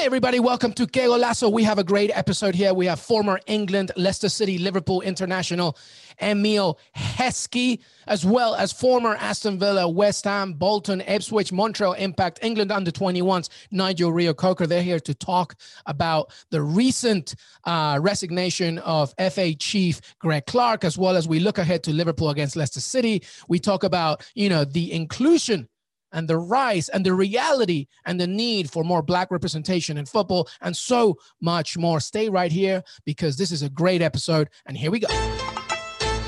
Hey, 0.00 0.06
everybody, 0.06 0.40
welcome 0.40 0.72
to 0.72 0.86
Que 0.86 1.02
Golazo. 1.02 1.52
We 1.52 1.62
have 1.64 1.78
a 1.78 1.84
great 1.84 2.10
episode 2.14 2.54
here. 2.54 2.72
We 2.72 2.86
have 2.86 2.98
former 2.98 3.38
England, 3.46 3.92
Leicester 3.96 4.30
City, 4.30 4.56
Liverpool 4.56 5.02
international 5.02 5.76
Emile 6.22 6.78
Heskey, 6.96 7.80
as 8.06 8.24
well 8.24 8.54
as 8.54 8.72
former 8.72 9.16
Aston 9.16 9.58
Villa, 9.58 9.86
West 9.86 10.24
Ham, 10.24 10.54
Bolton, 10.54 11.02
Ipswich, 11.02 11.52
Montreal 11.52 11.92
Impact, 11.92 12.38
England 12.40 12.72
under 12.72 12.90
21s, 12.90 13.50
Nigel 13.72 14.10
Reo-Coker. 14.10 14.66
They're 14.66 14.82
here 14.82 15.00
to 15.00 15.14
talk 15.14 15.54
about 15.84 16.32
the 16.48 16.62
recent 16.62 17.34
uh, 17.64 17.98
resignation 18.00 18.78
of 18.78 19.12
FA 19.30 19.54
chief 19.54 20.00
Greg 20.18 20.46
Clark, 20.46 20.82
as 20.82 20.96
well 20.96 21.14
as 21.14 21.28
we 21.28 21.40
look 21.40 21.58
ahead 21.58 21.82
to 21.84 21.92
Liverpool 21.92 22.30
against 22.30 22.56
Leicester 22.56 22.80
City. 22.80 23.22
We 23.48 23.58
talk 23.58 23.84
about, 23.84 24.26
you 24.34 24.48
know, 24.48 24.64
the 24.64 24.94
inclusion 24.94 25.68
and 26.12 26.28
the 26.28 26.38
rise 26.38 26.88
and 26.88 27.04
the 27.04 27.14
reality 27.14 27.86
and 28.04 28.20
the 28.20 28.26
need 28.26 28.70
for 28.70 28.84
more 28.84 29.02
black 29.02 29.30
representation 29.30 29.96
in 29.96 30.06
football 30.06 30.48
and 30.60 30.76
so 30.76 31.16
much 31.40 31.76
more. 31.76 32.00
Stay 32.00 32.28
right 32.28 32.52
here 32.52 32.82
because 33.04 33.36
this 33.36 33.52
is 33.52 33.62
a 33.62 33.70
great 33.70 34.02
episode. 34.02 34.48
And 34.66 34.76
here 34.76 34.90
we 34.90 35.00
go. 35.00 35.08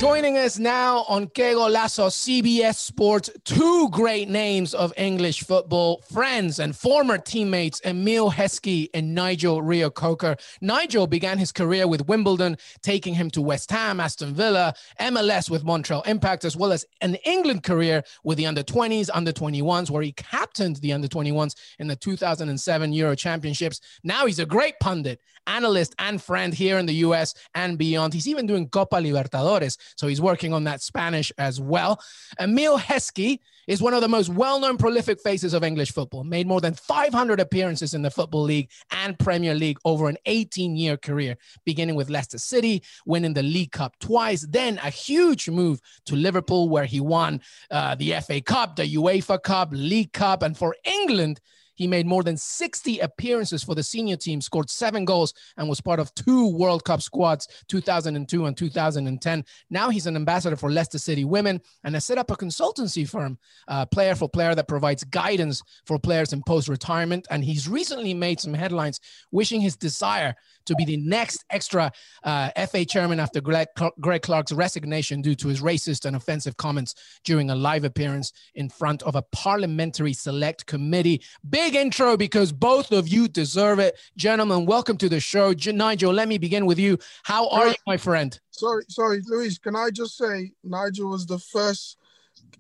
Joining 0.03 0.37
us 0.37 0.59
now 0.59 1.05
on 1.09 1.29
Que 1.29 1.55
Golazo, 1.55 2.09
CBS 2.09 2.75
Sports, 2.75 3.31
two 3.45 3.89
great 3.91 4.29
names 4.29 4.75
of 4.75 4.93
English 4.97 5.45
football, 5.45 6.03
friends 6.11 6.59
and 6.59 6.75
former 6.75 7.19
teammates, 7.19 7.81
Emile 7.85 8.29
Heskey 8.29 8.89
and 8.95 9.15
Nigel 9.15 9.63
Reo-Coker. 9.63 10.37
Nigel 10.61 11.07
began 11.07 11.39
his 11.39 11.53
career 11.53 11.87
with 11.87 12.09
Wimbledon, 12.09 12.57
taking 12.83 13.15
him 13.15 13.31
to 13.31 13.41
West 13.41 13.71
Ham, 13.71 14.01
Aston 14.01 14.35
Villa, 14.35 14.75
MLS 14.99 15.49
with 15.49 15.63
Montreal 15.63 16.03
Impact, 16.03 16.45
as 16.45 16.57
well 16.57 16.73
as 16.73 16.85
an 17.01 17.15
England 17.25 17.63
career 17.63 18.03
with 18.25 18.39
the 18.39 18.47
under 18.47 18.65
20s, 18.65 19.09
under 19.15 19.31
21s, 19.31 19.89
where 19.89 20.03
he 20.03 20.11
captained 20.11 20.79
the 20.79 20.93
under 20.93 21.07
21s 21.07 21.55
in 21.79 21.87
the 21.87 21.95
2007 21.95 22.93
Euro 22.93 23.15
Championships. 23.15 23.81
Now 24.03 24.27
he's 24.27 24.41
a 24.41 24.47
great 24.47 24.81
pundit, 24.81 25.21
analyst, 25.47 25.95
and 26.01 26.21
friend 26.21 26.53
here 26.53 26.79
in 26.79 26.87
the 26.87 26.95
US 27.07 27.35
and 27.55 27.79
beyond. 27.79 28.15
He's 28.15 28.27
even 28.27 28.49
doing 28.49 28.69
Copa 28.69 28.97
Libertadores. 28.97 29.79
So 29.97 30.07
he's 30.07 30.21
working 30.21 30.53
on 30.53 30.65
that 30.65 30.83
Spanish 30.83 31.33
as 31.39 31.61
well. 31.61 32.01
Emile 32.41 32.79
Heskey 32.79 33.39
is 33.67 33.81
one 33.81 33.95
of 33.95 34.01
the 34.01 34.09
most 34.09 34.29
well-known 34.29 34.77
prolific 34.77 35.21
faces 35.21 35.55
of 35.55 35.63
English 35.63 35.93
football. 35.93 36.25
Made 36.25 36.47
more 36.47 36.61
than 36.61 36.75
500 36.75 37.41
appearances 37.41 37.95
in 37.95 38.03
the 38.03 38.11
Football 38.11 38.43
League 38.43 38.71
and 38.91 39.19
Premier 39.19 39.55
League 39.55 39.79
over 39.85 40.09
an 40.09 40.17
18-year 40.27 40.97
career, 40.97 41.37
beginning 41.65 41.95
with 41.95 42.11
Leicester 42.11 42.39
City, 42.39 42.83
winning 43.07 43.35
the 43.35 43.43
League 43.43 43.73
Cup 43.73 43.99
twice, 44.01 44.47
then 44.49 44.79
a 44.83 44.91
huge 44.91 45.49
move 45.49 45.81
to 46.07 46.17
Liverpool 46.17 46.69
where 46.69 46.85
he 46.85 47.01
won 47.01 47.41
uh, 47.71 47.95
the 47.95 48.13
FA 48.21 48.41
Cup, 48.41 48.77
the 48.77 48.95
UEFA 48.95 49.43
Cup, 49.43 49.69
League 49.73 50.13
Cup, 50.13 50.43
and 50.43 50.57
for 50.57 50.75
England, 50.85 51.41
he 51.75 51.87
made 51.87 52.07
more 52.07 52.23
than 52.23 52.37
60 52.37 52.99
appearances 53.01 53.63
for 53.63 53.75
the 53.75 53.83
senior 53.83 54.17
team, 54.17 54.41
scored 54.41 54.71
seven 54.71 55.05
goals, 55.05 55.35
and 55.57 55.69
was 55.69 55.81
part 55.81 56.01
of 56.01 56.15
two 56.15 56.49
World 56.57 56.85
Cup 56.85 57.03
squads, 57.03 57.49
2002 57.69 58.47
and 58.47 58.57
2010. 58.57 59.45
Now 59.71 59.91
he's 59.91 60.07
an 60.07 60.17
ambassador 60.17 60.57
for 60.57 60.71
Leicester 60.71 60.99
City 60.99 61.25
Women 61.25 61.61
and 61.85 61.95
has 61.95 62.05
set 62.05 62.19
up 62.19 62.31
a 62.31 62.37
consultancy 62.37 63.09
firm, 63.09 63.39
uh, 63.69 63.87
player 63.87 64.15
for 64.15 64.29
player, 64.29 64.55
that 64.55 64.69
provides 64.69 65.05
guidance 65.05 65.63
for 65.87 65.99
players 65.99 66.33
in 66.33 66.43
post 66.43 66.69
retirement. 66.69 67.27
And 67.31 67.45
he's 67.45 67.69
recently 67.69 68.15
made 68.15 68.41
some 68.41 68.55
headlines 68.55 69.01
wishing 69.31 69.61
his 69.61 69.77
desire 69.77 70.35
to 70.67 70.75
be 70.75 70.85
the 70.85 70.97
next 70.99 71.45
extra 71.51 71.91
uh, 72.23 72.51
FA 72.67 72.85
chairman 72.85 73.19
after 73.19 73.41
Greg, 73.41 73.69
Greg 74.01 74.23
Clark's 74.23 74.53
resignation 74.53 75.23
due 75.23 75.35
to 75.35 75.49
his 75.49 75.61
racist 75.61 76.05
and 76.05 76.17
offensive 76.17 76.57
comments 76.57 76.95
during 77.25 77.51
a 77.51 77.55
live 77.55 77.85
appearance 77.85 78.33
in 78.55 78.69
front 78.69 79.03
of 79.03 79.17
a 79.17 79.23
parliamentary 79.23 80.13
select 80.13 80.67
committee. 80.67 81.23
Big 81.49 81.62
intro 81.71 82.17
because 82.17 82.53
both 82.53 82.93
of 82.93 83.09
you 83.09 83.29
deserve 83.29 83.79
it. 83.79 83.99
Gentlemen, 84.17 84.67
welcome 84.67 84.97
to 84.99 85.09
the 85.09 85.21
show. 85.21 85.55
Nigel, 85.67 86.13
let 86.13 86.29
me 86.29 86.39
begin 86.39 86.67
with 86.67 86.79
you. 86.79 86.99
How 87.23 87.49
are 87.49 87.69
you, 87.69 87.75
my 87.87 87.97
friend? 87.97 88.39
Sorry, 88.51 88.85
sorry, 88.89 89.23
Luis. 89.27 89.59
Can 89.59 89.77
I 89.77 89.91
just 89.91 90.17
say 90.17 90.51
Nigel 90.65 91.11
was 91.11 91.27
the 91.27 91.39
first 91.39 91.97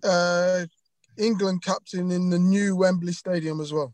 uh, 0.04 0.66
England 1.18 1.62
captain 1.62 2.10
in 2.10 2.30
the 2.30 2.38
new 2.38 2.76
Wembley 2.76 3.12
Stadium 3.12 3.60
as 3.60 3.72
well. 3.72 3.92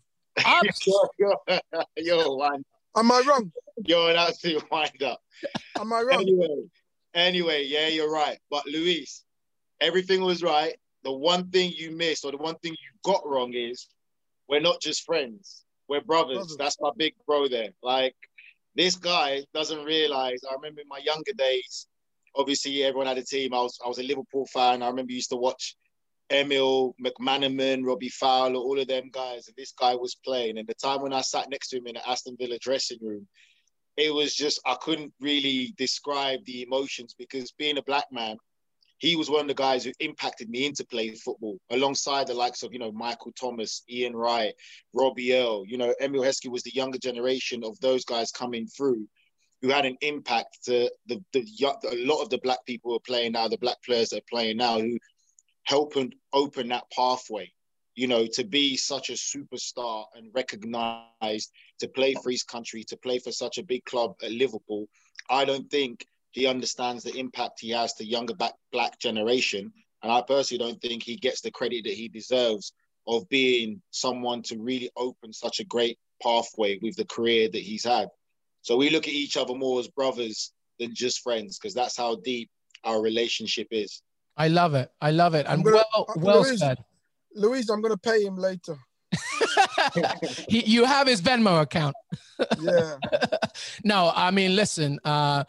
you're, 0.87 1.09
you're, 1.19 1.59
you're 1.97 2.37
one. 2.37 2.65
Am 2.97 3.11
I 3.11 3.23
wrong? 3.27 3.53
You're 3.87 4.11
an 4.11 4.17
absolute 4.17 4.71
wind 4.71 5.03
up. 5.03 5.21
Am 5.79 5.93
I 5.93 6.03
wrong? 6.03 6.21
Anyway, 6.21 6.63
anyway, 7.15 7.65
yeah, 7.67 7.89
you're 7.89 8.11
right. 8.11 8.39
But 8.51 8.67
Luis, 8.67 9.25
everything 9.81 10.23
was 10.23 10.43
right. 10.43 10.75
The 11.05 11.13
one 11.13 11.49
thing 11.51 11.73
you 11.77 11.93
missed, 11.93 12.25
or 12.25 12.33
the 12.33 12.39
one 12.39 12.57
thing 12.57 12.73
you 12.73 13.13
got 13.13 13.27
wrong, 13.27 13.55
is 13.55 13.89
we're 14.49 14.61
not 14.61 14.81
just 14.81 15.05
friends. 15.05 15.65
We're 15.89 16.01
brothers. 16.01 16.37
brothers. 16.37 16.57
That's 16.59 16.77
my 16.81 16.91
big 16.97 17.15
bro 17.27 17.49
there. 17.49 17.71
Like 17.83 18.15
this 18.75 18.97
guy 18.97 19.43
doesn't 19.55 19.85
realize. 19.85 20.41
I 20.49 20.55
remember 20.55 20.81
in 20.81 20.89
my 20.89 20.99
younger 20.99 21.33
days, 21.37 21.87
obviously 22.37 22.85
everyone 22.85 23.07
had 23.07 23.19
a 23.19 23.25
team. 23.25 23.55
I 23.55 23.61
was 23.61 23.79
I 23.85 23.89
was 23.89 23.99
a 23.99 24.03
Liverpool 24.03 24.47
fan. 24.47 24.83
I 24.83 24.89
remember 24.89 25.13
used 25.13 25.31
to 25.31 25.37
watch 25.37 25.77
Emile 26.31 26.95
McManaman, 27.03 27.85
Robbie 27.85 28.11
Fowler, 28.11 28.57
all 28.57 28.79
of 28.79 28.87
them 28.87 29.11
guys, 29.13 29.49
and 29.49 29.57
this 29.57 29.73
guy 29.73 29.95
was 29.95 30.17
playing. 30.25 30.59
And 30.59 30.69
the 30.69 30.75
time 30.75 31.03
when 31.03 31.13
I 31.13 31.23
sat 31.23 31.49
next 31.51 31.69
to 31.69 31.79
him 31.79 31.87
in 31.87 31.95
the 31.95 32.09
Aston 32.09 32.37
Villa 32.39 32.59
dressing 32.59 32.99
room, 33.01 33.27
it 33.97 34.13
was 34.13 34.35
just 34.35 34.61
I 34.67 34.77
couldn't 34.81 35.13
really 35.21 35.75
describe 35.77 36.41
the 36.45 36.63
emotions 36.63 37.15
because 37.19 37.53
being 37.53 37.79
a 37.79 37.83
black 37.83 38.07
man, 38.13 38.37
he 38.99 39.17
was 39.17 39.31
one 39.31 39.43
of 39.43 39.49
the 39.49 39.55
guys 39.55 39.85
who 39.85 39.93
impacted 40.01 40.49
me 40.49 40.67
into 40.67 40.85
playing 40.85 41.15
football 41.15 41.59
alongside 41.71 42.27
the 42.27 42.35
likes 42.35 42.63
of 42.63 42.73
you 42.73 42.79
know 42.79 42.93
Michael 42.93 43.33
Thomas, 43.33 43.83
Ian 43.89 44.15
Wright, 44.15 44.55
Robbie 44.93 45.35
Earle. 45.35 45.65
You 45.67 45.79
know, 45.79 45.95
Emile 46.01 46.23
Heskey 46.23 46.51
was 46.51 46.63
the 46.63 46.75
younger 46.75 46.99
generation 46.99 47.63
of 47.65 47.79
those 47.81 48.05
guys 48.05 48.33
coming 48.33 48.67
through 48.67 49.07
who 49.63 49.69
had 49.69 49.87
an 49.87 49.97
impact 50.03 50.59
to 50.65 50.91
the, 51.07 51.23
the 51.33 51.45
a 51.91 52.07
lot 52.07 52.23
of 52.23 52.31
the 52.31 52.39
black 52.39 52.65
people 52.67 52.91
who 52.91 52.97
are 52.97 53.01
playing 53.01 53.33
now, 53.33 53.49
the 53.49 53.59
black 53.59 53.83
players 53.85 54.11
that 54.11 54.19
are 54.19 54.31
playing 54.31 54.57
now, 54.57 54.79
who 54.79 54.99
helping 55.65 56.13
open 56.33 56.69
that 56.69 56.85
pathway 56.95 57.51
you 57.95 58.07
know 58.07 58.27
to 58.27 58.45
be 58.45 58.77
such 58.77 59.11
a 59.11 59.15
superstar 59.15 60.05
and 60.15 60.31
recognized 60.33 61.51
to 61.81 61.89
play 61.89 62.15
for 62.15 62.31
his 62.31 62.45
country 62.45 62.85
to 62.85 62.97
play 62.97 63.19
for 63.19 63.33
such 63.33 63.59
a 63.59 63.63
big 63.65 63.85
club 63.85 64.15
at 64.23 64.31
liverpool 64.31 64.89
i 65.29 65.45
don't 65.45 65.69
think 65.69 66.07
he 66.33 66.47
understands 66.47 67.05
the 67.05 67.17
impact 67.17 67.61
he 67.61 67.71
has 67.71 67.95
to 67.95 68.05
younger 68.05 68.35
black, 68.35 68.55
black 68.73 68.99
generation 68.99 69.73
and 70.03 70.13
i 70.13 70.23
personally 70.23 70.59
don't 70.59 70.81
think 70.81 71.03
he 71.03 71.17
gets 71.17 71.41
the 71.41 71.51
credit 71.51 71.85
that 71.85 71.95
he 71.95 72.09
deserves 72.09 72.73
of 73.07 73.29
being 73.29 73.81
someone 73.91 74.43
to 74.43 74.59
really 74.59 74.91
open 74.97 75.33
such 75.33 75.61
a 75.61 75.65
great 75.65 75.99
pathway 76.23 76.79
with 76.83 76.97
the 76.97 77.05
career 77.07 77.49
that 77.51 77.63
he's 77.63 77.85
had 77.85 78.09
so 78.63 78.77
we 78.77 78.91
look 78.91 79.07
at 79.07 79.15
each 79.15 79.37
other 79.37 79.55
more 79.55 79.81
as 79.81 79.89
brothers 79.89 80.53
than 80.79 80.95
just 80.95 81.23
friends 81.23 81.59
because 81.59 81.75
that's 81.75 81.97
how 81.97 82.17
deep 82.17 82.51
our 82.85 83.01
relationship 83.01 83.67
is 83.71 84.03
I 84.39 84.47
love 84.47 84.75
it. 84.75 84.91
I 85.01 85.11
love 85.11 85.35
it. 85.35 85.47
And 85.49 85.65
gonna, 85.65 85.83
well, 85.93 86.07
uh, 86.09 86.13
well 86.17 86.43
Luis, 86.43 86.61
said. 86.61 86.79
Luis, 87.35 87.69
I'm 87.69 87.83
going 87.83 87.93
to 87.93 87.99
pay 87.99 88.23
him 88.23 88.37
later. 88.37 88.77
he, 90.49 90.61
you 90.65 90.85
have 90.85 91.09
his 91.09 91.21
Venmo 91.21 91.61
account. 91.61 91.97
Yeah. 92.61 92.95
no, 93.85 94.13
I 94.15 94.31
mean, 94.31 94.55
listen, 94.55 95.01
uh, 95.05 95.43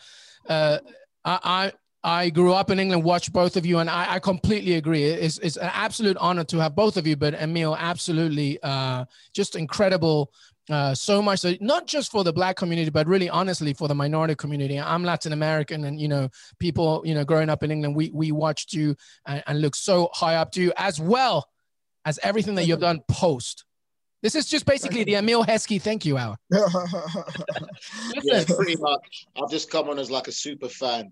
uh, 0.50 0.80
I, 1.24 1.40
I 1.44 1.72
I 2.02 2.30
grew 2.30 2.54
up 2.54 2.70
in 2.70 2.80
England, 2.80 3.04
watched 3.04 3.34
both 3.34 3.58
of 3.58 3.66
you, 3.66 3.80
and 3.80 3.90
I, 3.90 4.14
I, 4.14 4.20
completely 4.20 4.76
agree. 4.76 5.04
It's, 5.04 5.38
it's 5.40 5.58
an 5.58 5.70
absolute 5.74 6.16
honor 6.16 6.46
to 6.46 6.58
have 6.60 6.74
both 6.74 6.96
of 6.96 7.06
you, 7.06 7.18
but 7.18 7.34
Emile, 7.34 7.76
absolutely 7.76 8.58
uh, 8.64 9.04
just 9.34 9.58
incredible. 9.58 10.32
Uh, 10.70 10.94
so 10.94 11.22
much, 11.22 11.40
so 11.40 11.56
not 11.60 11.88
just 11.88 12.12
for 12.12 12.24
the 12.24 12.32
black 12.32 12.56
community, 12.56 12.90
but 12.90 13.06
really 13.08 13.30
honestly 13.30 13.74
for 13.74 13.88
the 13.88 13.96
minority 13.96 14.36
community. 14.36 14.80
I'm 14.80 15.04
Latin 15.04 15.34
American, 15.34 15.84
and 15.84 16.00
you 16.00 16.08
know, 16.08 16.30
people, 16.60 17.02
you 17.04 17.16
know, 17.16 17.26
growing 17.26 17.50
up 17.50 17.64
in 17.64 17.72
England, 17.72 17.96
we 17.96 18.12
we 18.14 18.32
watched 18.32 18.72
you 18.72 18.96
and, 19.26 19.44
and 19.48 19.62
look 19.62 19.76
so 19.76 20.10
high 20.14 20.36
up 20.36 20.52
to 20.52 20.62
you, 20.62 20.72
as 20.78 21.02
well 21.02 21.50
as 22.06 22.20
everything 22.24 22.56
that 22.56 22.66
you've 22.66 22.80
done 22.80 23.02
post. 23.10 23.66
This 24.22 24.36
is 24.36 24.48
just 24.48 24.66
basically 24.66 25.04
the 25.06 25.16
Emile 25.16 25.46
Heskey 25.46 25.82
thank 25.82 26.06
you 26.06 26.18
hour. 26.18 26.36
yeah, 26.52 28.44
pretty 28.46 28.76
much. 28.76 29.28
I've 29.42 29.50
just 29.50 29.72
come 29.72 29.90
on 29.90 29.98
as 29.98 30.12
like 30.12 30.28
a 30.28 30.32
super 30.32 30.68
fan. 30.68 31.12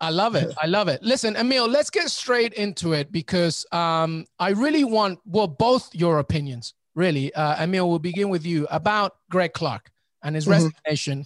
I 0.00 0.10
love 0.10 0.34
it. 0.34 0.54
I 0.60 0.66
love 0.66 0.88
it. 0.88 1.02
Listen, 1.02 1.36
Emile, 1.36 1.68
let's 1.68 1.90
get 1.90 2.10
straight 2.10 2.52
into 2.54 2.92
it 2.92 3.10
because 3.10 3.64
um, 3.72 4.26
I 4.38 4.50
really 4.50 4.84
want, 4.84 5.20
well, 5.24 5.46
both 5.46 5.94
your 5.94 6.18
opinions, 6.18 6.74
really. 6.94 7.32
Uh, 7.34 7.62
Emile, 7.62 7.88
we'll 7.88 7.98
begin 7.98 8.28
with 8.28 8.44
you 8.44 8.66
about 8.70 9.16
Greg 9.30 9.52
Clark 9.52 9.90
and 10.22 10.34
his 10.34 10.44
mm-hmm. 10.44 10.52
resignation 10.52 11.24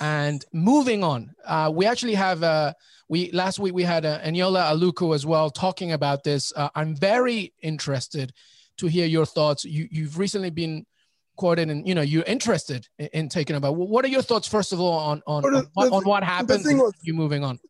and 0.00 0.44
moving 0.52 1.04
on. 1.04 1.34
Uh, 1.44 1.70
we 1.74 1.84
actually 1.86 2.14
have, 2.14 2.42
uh, 2.42 2.72
we 3.08 3.30
last 3.32 3.58
week 3.58 3.74
we 3.74 3.82
had 3.82 4.04
uh, 4.06 4.20
Eniola 4.20 4.70
Aluko 4.70 5.14
as 5.14 5.26
well 5.26 5.50
talking 5.50 5.92
about 5.92 6.24
this. 6.24 6.52
Uh, 6.54 6.68
I'm 6.74 6.94
very 6.94 7.52
interested 7.62 8.32
to 8.78 8.86
hear 8.86 9.06
your 9.06 9.26
thoughts. 9.26 9.64
You, 9.64 9.88
you've 9.90 10.18
recently 10.18 10.50
been 10.50 10.86
quoted 11.36 11.70
and 11.70 11.86
you 11.86 11.94
know 11.94 12.02
you're 12.02 12.24
interested 12.24 12.88
in, 12.98 13.06
in 13.12 13.28
taking 13.28 13.54
about 13.54 13.76
what 13.76 14.04
are 14.04 14.08
your 14.08 14.22
thoughts 14.22 14.48
first 14.48 14.72
of 14.72 14.80
all 14.80 14.98
on 14.98 15.22
on, 15.24 15.44
on, 15.44 15.68
what, 15.74 15.92
on 15.92 16.02
what 16.02 16.24
happened 16.24 16.64
you 17.02 17.14
moving 17.14 17.44
on 17.44 17.60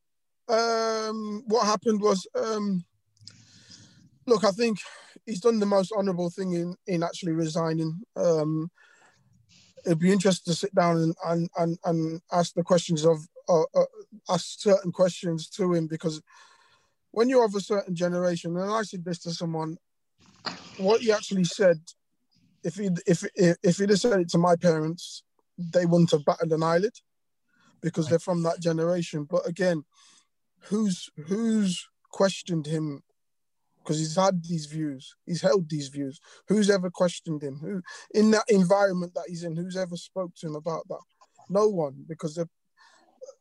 um, 0.48 1.42
what 1.46 1.66
happened 1.66 2.00
was, 2.00 2.26
um, 2.34 2.84
look, 4.26 4.44
I 4.44 4.50
think 4.50 4.78
he's 5.26 5.40
done 5.40 5.58
the 5.58 5.66
most 5.66 5.92
honourable 5.92 6.30
thing 6.30 6.52
in 6.52 6.74
in 6.86 7.02
actually 7.02 7.32
resigning. 7.32 8.00
Um, 8.16 8.70
it'd 9.84 9.98
be 9.98 10.12
interesting 10.12 10.52
to 10.52 10.58
sit 10.58 10.74
down 10.74 10.96
and 10.96 11.14
and 11.26 11.50
and, 11.58 11.78
and 11.84 12.20
ask 12.32 12.54
the 12.54 12.64
questions 12.64 13.04
of 13.04 13.18
uh, 13.48 13.64
uh, 13.74 13.84
ask 14.30 14.60
certain 14.60 14.90
questions 14.90 15.48
to 15.50 15.74
him 15.74 15.86
because 15.86 16.22
when 17.10 17.28
you're 17.28 17.44
of 17.44 17.54
a 17.54 17.60
certain 17.60 17.94
generation, 17.94 18.56
and 18.56 18.70
I 18.70 18.82
said 18.82 19.04
this 19.04 19.18
to 19.20 19.32
someone, 19.32 19.76
what 20.78 21.00
he 21.00 21.12
actually 21.12 21.44
said, 21.44 21.80
if 22.64 22.74
he 22.74 22.90
if 23.06 23.24
if 23.36 23.76
he'd 23.76 23.90
have 23.90 24.00
said 24.00 24.20
it 24.20 24.28
to 24.30 24.38
my 24.38 24.56
parents, 24.56 25.22
they 25.58 25.86
wouldn't 25.86 26.10
have 26.10 26.24
batted 26.24 26.52
an 26.52 26.62
eyelid 26.62 26.94
because 27.80 28.08
they're 28.08 28.18
from 28.18 28.42
that 28.42 28.60
generation. 28.60 29.24
But 29.24 29.46
again, 29.46 29.84
who's 30.62 31.08
who's 31.26 31.86
questioned 32.10 32.66
him? 32.66 33.02
Because 33.82 34.00
he's 34.00 34.16
had 34.16 34.44
these 34.44 34.66
views. 34.66 35.14
He's 35.24 35.40
held 35.40 35.70
these 35.70 35.88
views. 35.88 36.20
Who's 36.48 36.68
ever 36.68 36.90
questioned 36.90 37.42
him? 37.42 37.58
Who 37.62 37.82
in 38.12 38.30
that 38.32 38.44
environment 38.48 39.14
that 39.14 39.24
he's 39.28 39.44
in 39.44 39.56
who's 39.56 39.76
ever 39.76 39.96
spoke 39.96 40.32
to 40.36 40.46
him 40.48 40.56
about 40.56 40.86
that? 40.88 41.00
No 41.48 41.68
one 41.68 42.04
because 42.06 42.38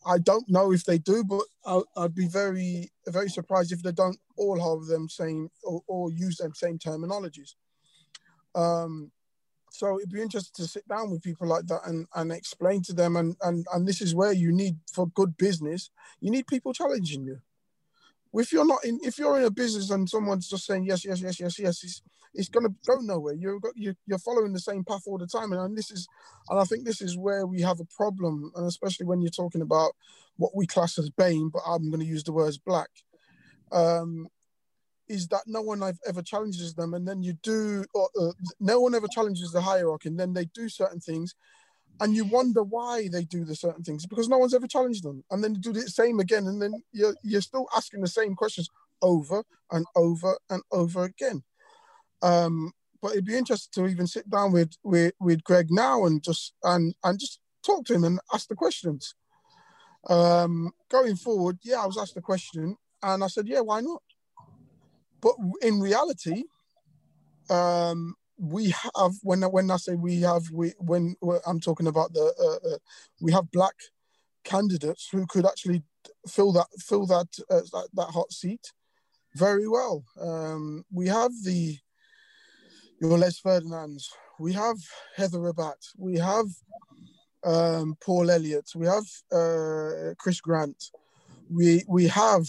i 0.06 0.18
don't 0.18 0.50
know 0.50 0.72
if 0.72 0.84
they 0.86 0.98
do 0.98 1.24
but 1.24 1.42
i 1.66 1.81
would 1.98 2.16
be 2.16 2.28
very 2.28 2.89
very 3.07 3.30
surprised 3.30 3.72
if 3.72 3.81
they 3.84 3.92
don't 3.92 4.19
all 4.38 4.60
have 4.60 4.88
them 4.88 5.10
same 5.10 5.50
or, 5.63 5.81
or 5.88 6.12
use 6.12 6.38
them 6.38 6.54
same 6.54 6.78
terminologies. 6.78 7.56
Um 8.56 9.12
so 9.69 10.00
it'd 10.00 10.12
be 10.12 10.22
interesting 10.22 10.66
to 10.66 10.72
sit 10.72 10.88
down 10.88 11.12
with 11.12 11.22
people 11.22 11.45
like 11.48 11.68
that 11.68 11.81
and, 11.86 12.07
and 12.16 12.31
explain 12.31 12.81
to 12.81 12.94
them 12.94 13.16
and, 13.16 13.36
and 13.42 13.66
and 13.74 13.88
this 13.88 14.01
is 14.01 14.16
where 14.16 14.31
you 14.31 14.51
need 14.51 14.78
for 14.92 15.07
good 15.10 15.38
business 15.38 15.92
you 16.19 16.31
need 16.31 16.48
people 16.48 16.74
challenging 16.74 17.24
you 17.25 17.40
if 18.34 18.52
you're 18.52 18.66
not 18.66 18.84
in 18.86 19.00
if 19.04 19.18
you're 19.18 19.38
in 19.38 19.46
a 19.46 19.52
business 19.52 19.90
and 19.90 20.10
someone's 20.10 20.50
just 20.50 20.66
saying 20.66 20.86
yes 20.86 21.06
yes 21.06 21.22
yes 21.22 21.40
yes 21.40 21.60
yes 21.60 21.84
it's, 21.84 22.02
it's 22.34 22.50
going 22.50 22.68
to 22.68 22.76
go 22.86 23.00
nowhere. 23.02 23.34
You're 23.34 23.60
you're 23.76 24.20
following 24.20 24.54
the 24.54 24.60
same 24.60 24.84
path 24.84 25.04
all 25.08 25.18
the 25.18 25.26
time. 25.26 25.52
And, 25.54 25.62
and 25.62 25.78
this 25.78 25.92
is 25.92 26.08
and 26.50 26.60
i 26.60 26.64
think 26.64 26.86
this 26.86 27.02
is 27.02 27.18
where 27.18 27.46
we 27.46 27.62
have 27.62 27.80
a 27.80 27.88
problem 27.96 28.52
and 28.56 28.68
especially 28.68 29.06
when 29.06 29.22
you're 29.22 29.30
talking 29.32 29.62
about 29.62 29.94
what 30.38 30.56
we 30.56 30.68
class 30.68 30.98
as 30.98 31.10
BAME 31.10 31.52
but 31.52 31.62
i'm 31.68 31.90
going 31.90 32.00
to 32.00 32.06
use 32.06 32.24
the 32.24 32.32
words 32.32 32.58
black 32.58 32.90
um, 33.72 34.28
is 35.08 35.28
that 35.30 35.44
no 35.48 35.62
one 35.62 35.82
ever 36.08 36.22
challenges 36.22 36.74
them, 36.74 36.94
and 36.94 37.08
then 37.08 37.24
you 37.24 37.34
do, 37.42 37.86
or, 37.94 38.10
uh, 38.20 38.32
no 38.60 38.82
one 38.82 38.94
ever 38.94 39.08
challenges 39.08 39.52
the 39.52 39.62
hierarchy, 39.62 40.10
and 40.10 40.20
then 40.20 40.34
they 40.34 40.46
do 40.46 40.68
certain 40.68 41.00
things, 41.00 41.36
and 42.00 42.16
you 42.16 42.26
wonder 42.26 42.64
why 42.64 43.08
they 43.12 43.24
do 43.24 43.44
the 43.44 43.56
certain 43.56 43.84
things 43.84 44.06
because 44.06 44.30
no 44.30 44.38
one's 44.38 44.54
ever 44.54 44.68
challenged 44.68 45.04
them, 45.04 45.24
and 45.32 45.44
then 45.44 45.54
do 45.54 45.74
the 45.74 45.82
same 45.82 46.20
again, 46.20 46.48
and 46.48 46.62
then 46.62 46.74
you're 46.92 47.16
you're 47.24 47.42
still 47.42 47.68
asking 47.76 48.02
the 48.02 48.08
same 48.08 48.36
questions 48.36 48.70
over 49.02 49.44
and 49.72 49.86
over 49.96 50.38
and 50.50 50.62
over 50.72 51.04
again. 51.04 51.44
Um, 52.22 52.72
but 53.02 53.12
it'd 53.12 53.26
be 53.26 53.38
interesting 53.38 53.84
to 53.84 53.90
even 53.90 54.08
sit 54.08 54.30
down 54.30 54.52
with 54.52 54.74
with 54.84 55.14
with 55.20 55.44
Greg 55.44 55.68
now 55.70 56.06
and 56.06 56.24
just 56.24 56.54
and 56.64 56.96
and 57.04 57.20
just 57.20 57.40
talk 57.66 57.86
to 57.86 57.94
him 57.94 58.04
and 58.04 58.20
ask 58.34 58.48
the 58.48 58.56
questions. 58.56 59.16
Um, 60.10 60.72
going 60.90 61.16
forward, 61.16 61.60
yeah, 61.64 61.82
I 61.82 61.86
was 61.86 61.98
asked 61.98 62.16
the 62.16 62.22
question, 62.22 62.78
and 63.04 63.24
I 63.24 63.28
said, 63.28 63.48
yeah, 63.48 63.60
why 63.60 63.82
not? 63.82 64.02
But 65.22 65.36
in 65.62 65.82
reality, 65.82 66.44
um, 67.50 68.16
we 68.38 68.74
have 68.95 69.13
when 69.24 69.42
when 69.44 69.72
I 69.72 69.78
say 69.78 69.95
we 69.95 70.22
have 70.22 70.44
we 70.51 70.74
when 70.80 71.16
I'm 71.45 71.60
talking 71.60 71.88
about 71.88 72.13
the 72.13 72.34
uh, 72.39 72.68
uh, 72.68 72.78
we 73.19 73.31
have 73.31 73.51
black 73.51 73.75
candidates 74.44 75.10
who 75.12 75.25
could 75.25 75.45
actually 75.45 75.84
fill 76.28 76.51
that 76.54 76.68
fill 76.80 77.06
that 77.07 77.28
uh, 77.50 77.62
that, 77.74 77.89
that, 77.94 78.10
hot 78.10 78.31
seat 78.31 78.72
very 79.36 79.68
well. 79.68 80.04
Um, 80.19 80.86
we 80.92 81.07
have 81.07 81.31
the 81.44 81.78
your 83.01 83.18
Les 83.18 83.39
Ferdinands, 83.39 84.10
we 84.40 84.54
have 84.54 84.78
Heather 85.16 85.40
Rabbatts, 85.40 85.92
we 85.98 86.18
have 86.18 86.48
um, 87.44 87.95
Paul 88.01 88.30
Elliott, 88.31 88.69
we 88.75 88.88
have 88.88 89.06
uh, 89.31 90.13
Chris 90.18 90.42
Grant, 90.42 90.92
we 91.50 91.83
we 91.88 92.07
have 92.07 92.45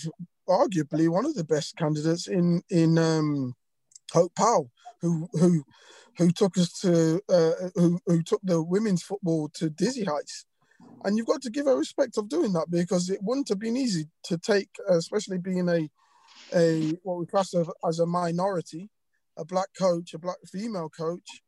arguably 0.49 1.09
one 1.09 1.27
of 1.27 1.35
the 1.35 1.45
best 1.45 1.77
candidates 1.77 2.29
in 2.29 2.63
in 2.71 2.99
um, 2.99 3.55
Hope 4.13 4.35
Powell, 4.35 4.71
who 5.01 5.29
who 5.33 5.65
who 6.17 6.31
took 6.31 6.59
us 6.59 6.73
to 6.81 7.21
uh, 7.29 7.71
who 7.75 7.99
who 8.07 8.23
took 8.23 8.41
the 8.43 8.63
women's 8.63 9.03
football 9.03 9.49
to 9.55 9.71
dizzy 9.71 10.05
heights. 10.05 10.45
And 11.05 11.17
you've 11.17 11.27
got 11.27 11.43
to 11.43 11.51
give 11.51 11.67
her 11.67 11.77
respect 11.77 12.19
of 12.19 12.29
doing 12.29 12.53
that 12.55 12.71
because 12.71 13.09
it 13.09 13.21
wouldn't 13.23 13.49
have 13.51 13.59
been 13.59 13.77
easy 13.77 14.09
to 14.25 14.37
take, 14.37 14.71
especially 14.89 15.39
being 15.39 15.69
a 15.69 15.89
a 16.55 16.99
what 17.03 17.19
we 17.19 17.27
class 17.27 17.55
as 17.87 17.99
a 17.99 18.07
minority, 18.07 18.91
a 19.37 19.45
black 19.45 19.69
coach, 19.79 20.15
a 20.15 20.19
black 20.19 20.39
female 20.47 20.89
coach, 20.89 21.43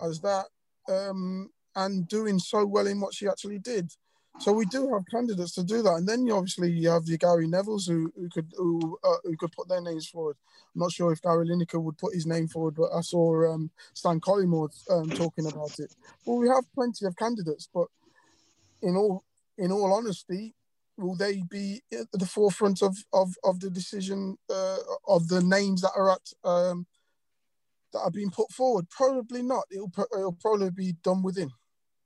as 0.00 0.20
that, 0.20 0.46
um, 0.88 1.50
and 1.76 2.08
doing 2.08 2.38
so 2.38 2.64
well 2.64 2.86
in 2.86 3.00
what 3.00 3.14
she 3.14 3.28
actually 3.28 3.58
did. 3.58 3.92
So 4.40 4.52
we 4.52 4.66
do 4.66 4.88
have 4.92 5.04
candidates 5.10 5.52
to 5.54 5.64
do 5.64 5.82
that, 5.82 5.94
and 5.94 6.08
then 6.08 6.24
you 6.24 6.34
obviously 6.36 6.70
you 6.70 6.90
have 6.90 7.06
your 7.06 7.18
Gary 7.18 7.48
Nevilles 7.48 7.88
who, 7.88 8.12
who 8.16 8.28
could 8.28 8.52
who, 8.56 8.96
uh, 9.02 9.16
who 9.24 9.36
could 9.36 9.50
put 9.50 9.68
their 9.68 9.80
names 9.80 10.08
forward. 10.08 10.36
I'm 10.74 10.80
not 10.80 10.92
sure 10.92 11.12
if 11.12 11.20
Gary 11.20 11.48
Lineker 11.48 11.82
would 11.82 11.98
put 11.98 12.14
his 12.14 12.24
name 12.24 12.46
forward, 12.46 12.76
but 12.76 12.90
I 12.94 13.00
saw 13.00 13.52
um, 13.52 13.70
Stan 13.94 14.20
Collymore 14.20 14.70
um, 14.90 15.10
talking 15.10 15.46
about 15.46 15.78
it. 15.80 15.92
Well, 16.24 16.38
we 16.38 16.48
have 16.48 16.72
plenty 16.72 17.04
of 17.04 17.16
candidates, 17.16 17.68
but 17.72 17.88
in 18.80 18.96
all 18.96 19.24
in 19.58 19.72
all 19.72 19.92
honesty, 19.92 20.54
will 20.96 21.16
they 21.16 21.42
be 21.50 21.82
at 21.92 22.06
the 22.12 22.26
forefront 22.26 22.80
of 22.80 22.96
of, 23.12 23.34
of 23.42 23.58
the 23.58 23.70
decision 23.70 24.38
uh, 24.48 24.78
of 25.08 25.26
the 25.26 25.42
names 25.42 25.80
that 25.80 25.92
are 25.96 26.12
at 26.12 26.32
um, 26.44 26.86
that 27.92 28.00
are 28.00 28.10
being 28.12 28.30
put 28.30 28.52
forward? 28.52 28.88
Probably 28.88 29.42
not. 29.42 29.64
It'll 29.68 29.90
it'll 30.14 30.38
probably 30.40 30.70
be 30.70 30.92
done 31.02 31.24
within. 31.24 31.50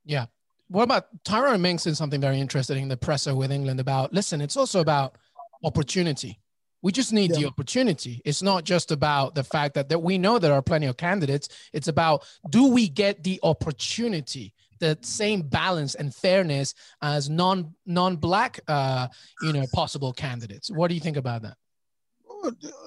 Yeah, 0.07 0.27
what 0.73 0.85
about 0.85 1.07
Tyrone 1.25 1.61
Mings 1.61 1.83
said 1.83 1.97
something 1.97 2.21
very 2.21 2.41
interesting 2.41 2.83
in 2.83 2.89
the 2.89 2.97
presser 2.97 3.35
with 3.35 3.53
England 3.53 3.79
about 3.79 4.13
listen, 4.13 4.41
it's 4.41 4.57
also 4.57 4.81
about 4.81 5.17
opportunity. 5.65 6.41
We 6.81 6.91
just 6.91 7.13
need 7.13 7.31
yeah. 7.31 7.41
the 7.41 7.47
opportunity. 7.47 8.21
It's 8.25 8.43
not 8.43 8.65
just 8.65 8.91
about 8.91 9.35
the 9.35 9.45
fact 9.45 9.75
that, 9.75 9.89
that 9.91 10.01
we 10.01 10.19
know 10.19 10.39
there 10.39 10.55
are 10.55 10.63
plenty 10.63 10.87
of 10.87 10.97
candidates. 10.97 11.49
It's 11.73 11.89
about 11.89 12.25
do 12.51 12.69
we 12.69 12.89
get 12.89 13.23
the 13.23 13.39
opportunity, 13.43 14.53
the 14.81 14.99
same 15.03 15.43
balance 15.43 15.95
and 15.95 16.13
fairness 16.13 16.75
as 17.03 17.29
non 17.29 17.75
non 17.87 18.17
black, 18.17 18.59
uh, 18.67 19.09
you 19.43 19.53
know, 19.53 19.65
possible 19.73 20.13
candidates. 20.13 20.71
What 20.71 20.89
do 20.89 20.95
you 20.95 21.01
think 21.01 21.19
about 21.19 21.43
that? 21.43 21.57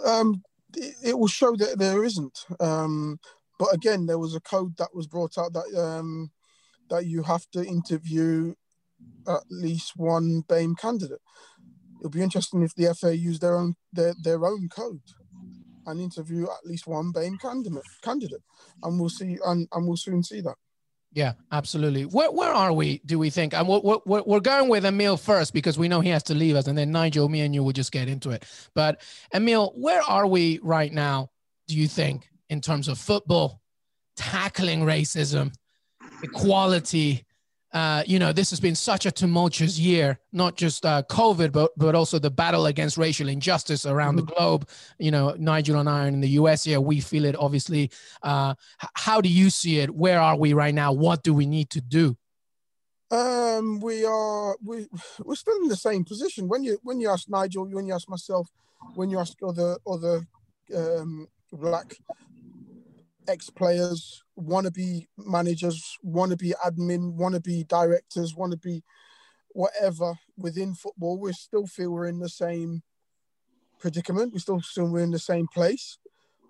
Um, 0.06 0.44
it 1.04 1.18
will 1.18 1.28
show 1.28 1.56
that 1.56 1.78
there 1.78 2.04
isn't. 2.04 2.46
Um, 2.60 3.20
but 3.60 3.74
again, 3.74 4.06
there 4.06 4.20
was 4.20 4.36
a 4.36 4.42
code 4.42 4.76
that 4.78 4.94
was 4.94 5.08
brought 5.08 5.38
out 5.38 5.54
that 5.54 5.80
um, 5.80 6.32
that 6.90 7.06
you 7.06 7.24
have 7.24 7.50
to 7.52 7.66
interview 7.66 8.54
at 9.28 9.42
least 9.50 9.94
one 9.96 10.44
BAME 10.48 10.78
candidate. 10.78 11.22
It'll 12.00 12.12
be 12.12 12.22
interesting 12.22 12.64
if 12.64 12.76
the 12.76 12.94
FA 12.94 13.16
use 13.16 13.40
their 13.40 13.56
own 13.56 13.76
their, 13.94 14.14
their 14.22 14.46
own 14.46 14.70
code. 14.70 15.02
and 15.88 16.02
interview 16.02 16.44
at 16.44 16.66
least 16.66 16.88
one 16.88 17.12
BAME 17.12 17.40
candidate, 17.40 17.84
candidate, 18.04 18.42
and 18.84 19.00
we'll 19.00 19.10
see, 19.10 19.38
and, 19.46 19.68
and 19.72 19.88
we'll 19.88 19.98
soon 19.98 20.24
see 20.24 20.42
that. 20.42 20.56
Yeah, 21.14 21.34
absolutely. 21.52 22.04
Where 22.04 22.30
where 22.32 22.52
are 22.52 22.74
we? 22.74 23.02
Do 23.06 23.18
we 23.18 23.30
think? 23.30 23.54
And 23.54 23.68
we're, 23.68 23.80
we're, 24.06 24.24
we're 24.24 24.40
going 24.42 24.68
with 24.68 24.86
Emile 24.86 25.16
first 25.16 25.54
because 25.54 25.78
we 25.78 25.88
know 25.88 26.02
he 26.02 26.10
has 26.10 26.24
to 26.24 26.36
leave 26.36 26.58
us, 26.58 26.68
and 26.68 26.78
then 26.78 26.92
Nigel, 26.92 27.30
me, 27.30 27.42
and 27.42 27.56
you 27.56 27.64
will 27.64 27.72
just 27.72 27.94
get 27.94 28.10
into 28.10 28.32
it. 28.32 28.44
But 28.74 29.02
Emile, 29.34 29.72
where 29.76 30.02
are 30.02 30.28
we 30.28 30.60
right 30.62 30.92
now? 30.92 31.30
Do 31.68 31.78
you 31.78 31.88
think 31.88 32.28
in 32.50 32.60
terms 32.60 32.90
of 32.90 32.98
football, 33.00 33.62
tackling 34.18 34.82
racism, 34.82 35.54
equality, 36.24 37.26
uh, 37.76 38.04
you 38.08 38.20
know, 38.20 38.32
this 38.32 38.50
has 38.52 38.62
been 38.62 38.74
such 38.74 39.06
a 39.06 39.12
tumultuous 39.12 39.78
year, 39.78 40.18
not 40.32 40.56
just 40.56 40.86
uh, 40.86 41.04
COVID, 41.10 41.52
but 41.52 41.72
but 41.76 41.94
also 41.94 42.18
the 42.18 42.32
battle 42.32 42.68
against 42.68 42.98
racial 42.98 43.28
injustice 43.28 43.86
around 43.86 44.16
mm-hmm. 44.16 44.28
the 44.28 44.34
globe. 44.34 44.70
You 44.98 45.12
know, 45.12 45.36
Nigel 45.38 45.80
and 45.80 45.90
I 45.90 46.06
are 46.06 46.08
in 46.08 46.22
the 46.22 46.30
US 46.30 46.64
here. 46.64 46.80
We 46.80 47.02
feel 47.02 47.26
it, 47.26 47.36
obviously. 47.36 47.92
Uh, 48.24 48.56
how 48.94 49.20
do 49.20 49.28
you 49.28 49.50
see 49.50 49.80
it? 49.80 49.94
Where 49.94 50.22
are 50.22 50.38
we 50.38 50.54
right 50.54 50.74
now? 50.74 50.94
What 50.94 51.22
do 51.22 51.34
we 51.34 51.46
need 51.46 51.70
to 51.72 51.82
do? 51.82 52.16
Um, 53.12 53.82
we 53.82 54.06
are 54.06 54.56
we 54.64 54.88
we're 55.26 55.36
still 55.36 55.58
in 55.58 55.68
the 55.68 55.76
same 55.76 56.06
position. 56.06 56.48
When 56.48 56.64
you 56.64 56.80
when 56.84 57.02
you 57.02 57.10
ask 57.10 57.28
Nigel, 57.28 57.66
when 57.66 57.88
you 57.88 57.94
ask 57.94 58.08
myself, 58.08 58.50
when 58.94 59.10
you 59.10 59.20
ask 59.20 59.38
other 59.46 59.78
other 59.86 60.26
um, 60.74 61.28
black 61.52 61.98
ex-players, 64.38 64.64
wannabe 64.66 65.08
managers, 65.18 65.98
wannabe 66.06 66.54
admin, 66.66 67.18
wannabe 67.18 67.68
directors, 67.68 68.34
wannabe 68.34 68.82
whatever 69.50 70.16
within 70.38 70.74
football, 70.76 71.20
we 71.20 71.32
still 71.34 71.66
feel 71.66 71.92
we're 71.92 72.08
in 72.08 72.20
the 72.20 72.30
same 72.30 72.84
predicament. 73.80 74.34
We 74.34 74.40
still 74.40 74.60
feel 74.60 74.92
we're 74.92 75.04
in 75.04 75.12
the 75.12 75.20
same 75.20 75.48
place. 75.48 75.98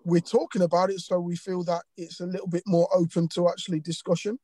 We're 0.04 0.22
talking 0.22 0.62
about 0.62 0.90
it, 0.90 1.00
so 1.00 1.20
we 1.20 1.36
feel 1.36 1.64
that 1.66 1.84
it's 1.98 2.20
a 2.20 2.26
little 2.26 2.48
bit 2.48 2.64
more 2.66 2.88
open 2.94 3.28
to 3.30 3.50
actually 3.50 3.80
discussion. 3.80 4.40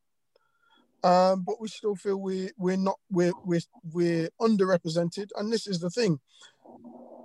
Um, 1.03 1.43
but 1.43 1.59
we 1.59 1.67
still 1.67 1.95
feel 1.95 2.17
we 2.17 2.51
we're 2.57 2.77
not 2.77 2.99
we're 3.09 3.33
we're 3.43 3.61
we're 3.91 4.29
underrepresented, 4.39 5.29
and 5.35 5.51
this 5.51 5.65
is 5.65 5.79
the 5.79 5.89
thing. 5.89 6.19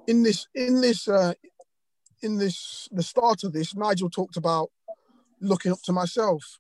In 0.06 0.22
this 0.22 0.46
in 0.54 0.80
this 0.80 1.08
uh, 1.08 1.34
in 2.22 2.38
this 2.38 2.88
the 2.92 3.02
start 3.02 3.44
of 3.44 3.52
this, 3.52 3.74
Nigel 3.74 4.08
talked 4.08 4.38
about 4.38 4.70
looking 5.40 5.72
up 5.72 5.82
to 5.84 5.92
myself. 5.92 6.58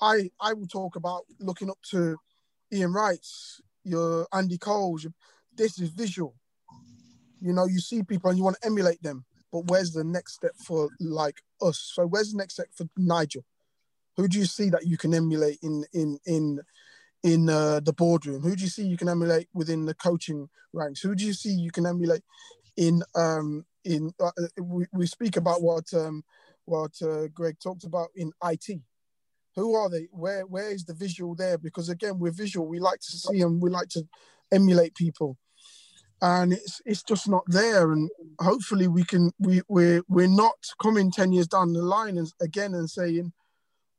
I 0.00 0.30
I 0.40 0.52
will 0.52 0.66
talk 0.66 0.96
about 0.96 1.22
looking 1.40 1.70
up 1.70 1.78
to 1.90 2.16
Ian 2.72 2.92
Wrights, 2.92 3.60
your 3.84 4.26
Andy 4.32 4.58
Coles. 4.58 5.04
Your, 5.04 5.12
this 5.56 5.78
is 5.78 5.90
visual. 5.90 6.34
You 7.40 7.52
know, 7.52 7.66
you 7.66 7.80
see 7.80 8.02
people 8.02 8.30
and 8.30 8.38
you 8.38 8.44
want 8.44 8.56
to 8.60 8.66
emulate 8.66 9.02
them, 9.02 9.24
but 9.52 9.66
where's 9.66 9.92
the 9.92 10.04
next 10.04 10.34
step 10.34 10.52
for 10.66 10.88
like 11.00 11.42
us? 11.60 11.90
So 11.94 12.06
where's 12.06 12.32
the 12.32 12.38
next 12.38 12.54
step 12.54 12.68
for 12.74 12.86
Nigel? 12.96 13.44
Who 14.16 14.28
do 14.28 14.38
you 14.38 14.46
see 14.46 14.70
that 14.70 14.86
you 14.86 14.96
can 14.96 15.14
emulate 15.14 15.58
in 15.62 15.84
in 15.92 16.18
in 16.26 16.60
in 17.22 17.48
uh, 17.48 17.80
the 17.80 17.92
boardroom? 17.92 18.42
Who 18.42 18.56
do 18.56 18.62
you 18.62 18.68
see 18.68 18.86
you 18.86 18.96
can 18.96 19.08
emulate 19.08 19.48
within 19.52 19.84
the 19.84 19.94
coaching 19.94 20.48
ranks? 20.72 21.00
Who 21.00 21.14
do 21.14 21.24
you 21.24 21.32
see 21.32 21.50
you 21.50 21.70
can 21.70 21.86
emulate 21.86 22.22
in 22.76 23.02
um 23.14 23.64
in 23.84 24.12
uh, 24.20 24.30
we, 24.60 24.86
we 24.92 25.06
speak 25.06 25.36
about 25.36 25.62
what 25.62 25.92
um 25.94 26.22
what 26.66 26.92
uh, 27.02 27.28
Greg 27.32 27.56
talked 27.60 27.84
about 27.84 28.08
in 28.14 28.32
IT. 28.44 28.80
Who 29.56 29.74
are 29.74 29.88
they? 29.88 30.08
Where 30.10 30.42
where 30.46 30.70
is 30.70 30.84
the 30.84 30.94
visual 30.94 31.34
there? 31.34 31.56
Because 31.56 31.88
again, 31.88 32.18
we're 32.18 32.32
visual. 32.32 32.66
We 32.66 32.78
like 32.78 33.00
to 33.00 33.12
see 33.12 33.40
them. 33.40 33.58
We 33.58 33.70
like 33.70 33.88
to 33.90 34.06
emulate 34.52 34.94
people, 34.94 35.38
and 36.20 36.52
it's 36.52 36.82
it's 36.84 37.02
just 37.02 37.26
not 37.28 37.44
there. 37.46 37.92
And 37.92 38.10
hopefully, 38.38 38.86
we 38.86 39.04
can 39.04 39.32
we 39.38 39.62
we're 39.68 40.02
we're 40.08 40.28
not 40.28 40.58
coming 40.82 41.10
ten 41.10 41.32
years 41.32 41.48
down 41.48 41.72
the 41.72 41.82
line 41.82 42.18
and 42.18 42.30
again 42.40 42.74
and 42.74 42.90
saying 42.90 43.32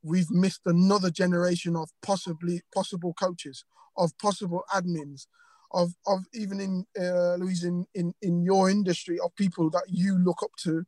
we've 0.02 0.30
missed 0.30 0.62
another 0.64 1.10
generation 1.10 1.74
of 1.74 1.90
possibly 2.02 2.62
possible 2.72 3.14
coaches, 3.14 3.64
of 3.96 4.16
possible 4.18 4.62
admins, 4.72 5.26
of 5.72 5.92
of 6.06 6.20
even 6.34 6.60
in 6.60 6.86
uh, 7.00 7.34
Luis 7.34 7.64
in, 7.64 7.84
in 7.94 8.14
in 8.22 8.42
your 8.42 8.70
industry 8.70 9.18
of 9.18 9.34
people 9.34 9.70
that 9.70 9.84
you 9.88 10.16
look 10.18 10.42
up 10.42 10.52
to 10.62 10.86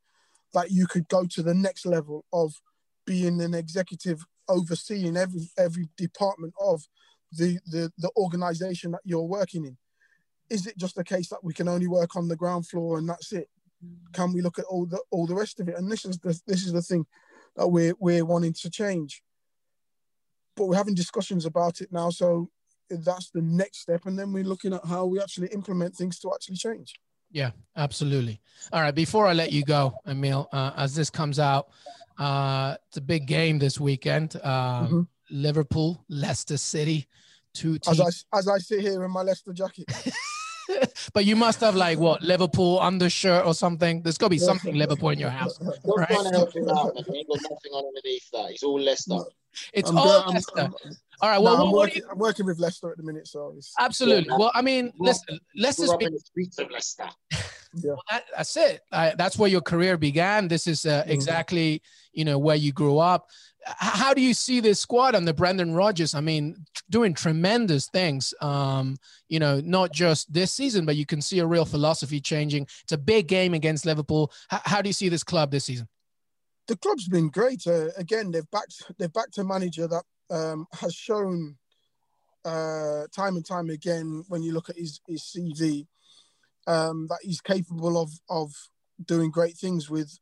that 0.53 0.71
you 0.71 0.87
could 0.87 1.09
go 1.09 1.25
to 1.27 1.43
the 1.43 1.55
next 1.55 1.87
level 1.87 2.25
of 2.33 2.55
being 3.07 3.41
an 3.41 3.55
executive 3.55 4.25
overseeing 4.49 5.17
every 5.17 5.49
every 5.57 5.89
department 5.97 6.55
of 6.61 6.83
the 7.33 7.59
the, 7.67 7.93
the 7.99 8.11
organization 8.17 8.91
that 8.93 9.01
you're 9.05 9.23
working 9.23 9.65
in. 9.65 9.77
Is 10.49 10.67
it 10.67 10.77
just 10.77 10.99
a 10.99 11.05
case 11.05 11.29
that 11.29 11.45
we 11.45 11.55
can 11.55 11.69
only 11.69 11.87
work 11.87 12.17
on 12.17 12.29
the 12.29 12.37
ground 12.37 12.67
floor 12.67 12.99
and 12.99 13.09
that's 13.09 13.33
it? 13.33 13.49
Can 14.13 14.33
we 14.33 14.43
look 14.43 14.59
at 14.59 14.65
all 14.67 14.87
the 14.87 15.01
all 15.11 15.27
the 15.27 15.35
rest 15.35 15.61
of 15.61 15.69
it? 15.69 15.77
And 15.77 15.91
this 15.91 16.05
is 16.05 16.19
the 16.19 16.39
this 16.47 16.65
is 16.65 16.73
the 16.73 16.83
thing 16.83 17.07
that 17.57 17.69
we're 17.69 17.95
we're 17.99 18.25
wanting 18.25 18.55
to 18.55 18.71
change. 18.71 19.23
But 20.57 20.67
we're 20.67 20.77
having 20.77 20.95
discussions 20.95 21.47
about 21.47 21.81
it 21.81 21.93
now 21.93 22.11
so 22.11 22.51
that's 22.91 23.31
the 23.31 23.41
next 23.41 23.83
step. 23.83 24.07
And 24.07 24.19
then 24.19 24.33
we're 24.33 24.43
looking 24.43 24.75
at 24.75 24.85
how 24.85 25.07
we 25.07 25.21
actually 25.21 25.47
implement 25.49 25.95
things 25.95 26.19
to 26.19 26.33
actually 26.35 26.57
change 26.57 26.99
yeah, 27.31 27.51
absolutely. 27.77 28.41
All 28.73 28.81
right. 28.81 28.95
Before 28.95 29.27
I 29.27 29.33
let 29.33 29.53
you 29.53 29.65
go, 29.65 29.95
Emile, 30.07 30.49
uh, 30.53 30.73
as 30.77 30.95
this 30.95 31.11
comes 31.11 31.39
out, 31.39 31.69
uh, 32.19 32.77
it's 32.89 32.97
a 32.97 33.01
big 33.01 33.27
game 33.27 33.59
this 33.59 33.81
weekend. 33.81 34.37
Uh, 34.43 34.83
mm-hmm. 34.83 35.01
Liverpool, 35.31 36.05
Leicester 36.09 36.57
City, 36.57 37.07
two 37.55 37.79
teams. 37.79 38.01
As 38.01 38.25
I, 38.33 38.39
as 38.39 38.49
I 38.49 38.59
sit 38.59 38.81
here 38.81 39.05
in 39.05 39.11
my 39.11 39.23
Leicester 39.23 39.53
jacket. 39.53 39.87
but 41.15 41.25
you 41.25 41.37
must 41.37 41.61
have 41.61 41.75
like 41.75 41.99
what 41.99 42.23
Liverpool 42.23 42.81
undershirt 42.81 43.47
or 43.47 43.55
something. 43.55 44.03
There's 44.03 44.19
got 44.19 44.27
to 44.27 44.31
be 44.31 44.39
something 44.39 44.75
Liverpool 44.75 45.11
in 45.11 45.19
your 45.19 45.31
house. 45.31 45.59
Right? 45.61 46.09
trying 46.09 46.25
to 46.25 46.31
help 46.31 46.55
him 46.55 46.69
out, 46.69 46.95
man. 46.95 47.05
He 47.09 47.19
ain't 47.19 47.29
got 47.29 47.39
nothing 47.43 47.73
underneath 47.75 48.31
that. 48.33 48.51
He's 48.51 48.63
all 48.63 48.81
Leicester. 48.81 49.19
It's 49.73 49.91
I'm 49.91 49.99
all 49.99 50.25
good. 50.25 50.35
Leicester. 50.35 50.53
I'm, 50.57 50.75
I'm, 50.85 50.97
all 51.23 51.29
right. 51.29 51.43
Well, 51.43 51.59
no, 51.59 51.67
I'm, 51.67 51.73
working, 51.73 52.03
you... 52.03 52.09
I'm, 52.11 52.19
working, 52.19 52.47
with 52.47 52.59
Leicester 52.59 52.91
at 52.91 52.97
the 52.97 53.03
minute, 53.03 53.27
so 53.27 53.55
absolutely. 53.79 54.29
Yeah, 54.31 54.37
well, 54.37 54.53
I 54.55 54.63
mean, 54.63 54.93
listen, 54.99 55.39
Leicester's 55.57 55.95
been... 55.99 56.13
the 56.13 56.21
streets 56.21 56.59
of 56.59 56.71
Leicester. 56.71 57.09
yeah. 57.33 57.41
Well, 57.85 58.03
that, 58.11 58.25
that's 58.37 58.57
it. 58.57 58.83
that's 58.91 59.39
where 59.39 59.51
your 59.51 59.61
career 59.61 59.97
began. 59.99 60.49
This 60.49 60.67
is 60.67 60.87
uh, 60.87 61.03
mm-hmm. 61.03 61.11
exactly 61.11 61.83
you 62.13 62.25
know 62.25 62.39
where 62.39 62.57
you 62.57 62.73
grew 62.73 62.99
up. 62.99 63.29
How 63.67 64.15
do 64.15 64.23
you 64.23 64.33
see 64.33 64.61
this 64.61 64.81
squad 64.81 65.15
under 65.15 65.35
Brendan 65.35 65.75
Rodgers? 65.75 66.15
I 66.15 66.21
mean, 66.21 66.65
doing 66.89 67.13
tremendous 67.13 67.89
things. 67.89 68.33
Um, 68.41 68.97
you 69.29 69.39
know, 69.39 69.61
not 69.61 69.93
just 69.93 70.33
this 70.33 70.51
season, 70.51 70.87
but 70.87 70.97
you 70.97 71.05
can 71.05 71.21
see 71.21 71.41
a 71.41 71.47
real 71.47 71.67
philosophy 71.67 72.21
changing. 72.21 72.67
It's 72.83 72.93
a 72.93 72.99
big 72.99 73.29
game 73.29 73.53
against 73.53 73.85
Liverpool. 73.85 74.33
H- 74.51 74.63
how 74.65 74.81
do 74.81 74.89
you 74.89 74.95
see 74.95 75.11
this 75.11 75.23
club 75.23 75.51
this 75.51 75.67
season? 75.67 75.89
The 76.71 76.77
club's 76.77 77.09
been 77.09 77.31
great. 77.31 77.67
Uh, 77.67 77.89
again, 77.97 78.31
they've 78.31 78.49
backed 78.53 78.93
they've 78.97 79.13
backed 79.13 79.39
a 79.39 79.43
manager 79.43 79.89
that 79.89 80.05
um, 80.31 80.69
has 80.75 80.95
shown 80.95 81.57
uh, 82.45 83.09
time 83.13 83.35
and 83.35 83.45
time 83.45 83.71
again 83.71 84.23
when 84.29 84.45
you 84.45 84.53
look 84.53 84.71
at 84.71 84.77
his, 84.77 85.01
his 85.09 85.23
CV 85.23 85.89
um, 86.69 87.09
that 87.09 87.19
he's 87.23 87.41
capable 87.41 88.01
of 88.01 88.13
of 88.29 88.53
doing 89.05 89.33
great 89.33 89.57
things 89.57 89.91
with 89.91 90.21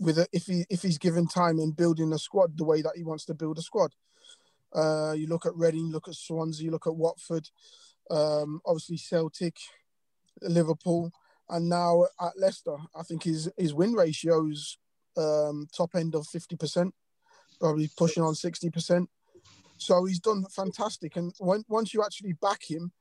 with 0.00 0.18
a, 0.18 0.26
if 0.32 0.46
he 0.46 0.64
if 0.68 0.82
he's 0.82 0.98
given 0.98 1.28
time 1.28 1.60
and 1.60 1.76
building 1.76 2.12
a 2.12 2.18
squad 2.18 2.58
the 2.58 2.64
way 2.64 2.82
that 2.82 2.96
he 2.96 3.04
wants 3.04 3.24
to 3.26 3.34
build 3.34 3.56
a 3.56 3.62
squad. 3.62 3.94
Uh, 4.74 5.12
you 5.16 5.28
look 5.28 5.46
at 5.46 5.54
Reading, 5.54 5.92
look 5.92 6.08
at 6.08 6.16
Swansea, 6.16 6.64
you 6.64 6.72
look 6.72 6.88
at 6.88 6.96
Watford, 6.96 7.48
um, 8.10 8.60
obviously 8.66 8.96
Celtic, 8.96 9.54
Liverpool, 10.42 11.12
and 11.48 11.68
now 11.68 12.06
at 12.20 12.36
Leicester. 12.36 12.76
I 12.92 13.04
think 13.04 13.22
his 13.22 13.48
his 13.56 13.72
win 13.72 13.92
ratios 13.92 14.78
um, 15.16 15.68
top 15.76 15.94
end 15.94 16.14
of 16.14 16.26
fifty 16.26 16.56
percent, 16.56 16.94
probably 17.60 17.90
pushing 17.96 18.22
on 18.22 18.34
sixty 18.34 18.70
percent. 18.70 19.08
So 19.78 20.04
he's 20.06 20.20
done 20.20 20.44
fantastic. 20.50 21.16
And 21.16 21.34
when, 21.38 21.64
once 21.68 21.92
you 21.92 22.02
actually 22.02 22.32
back 22.32 22.62
him, 22.68 22.92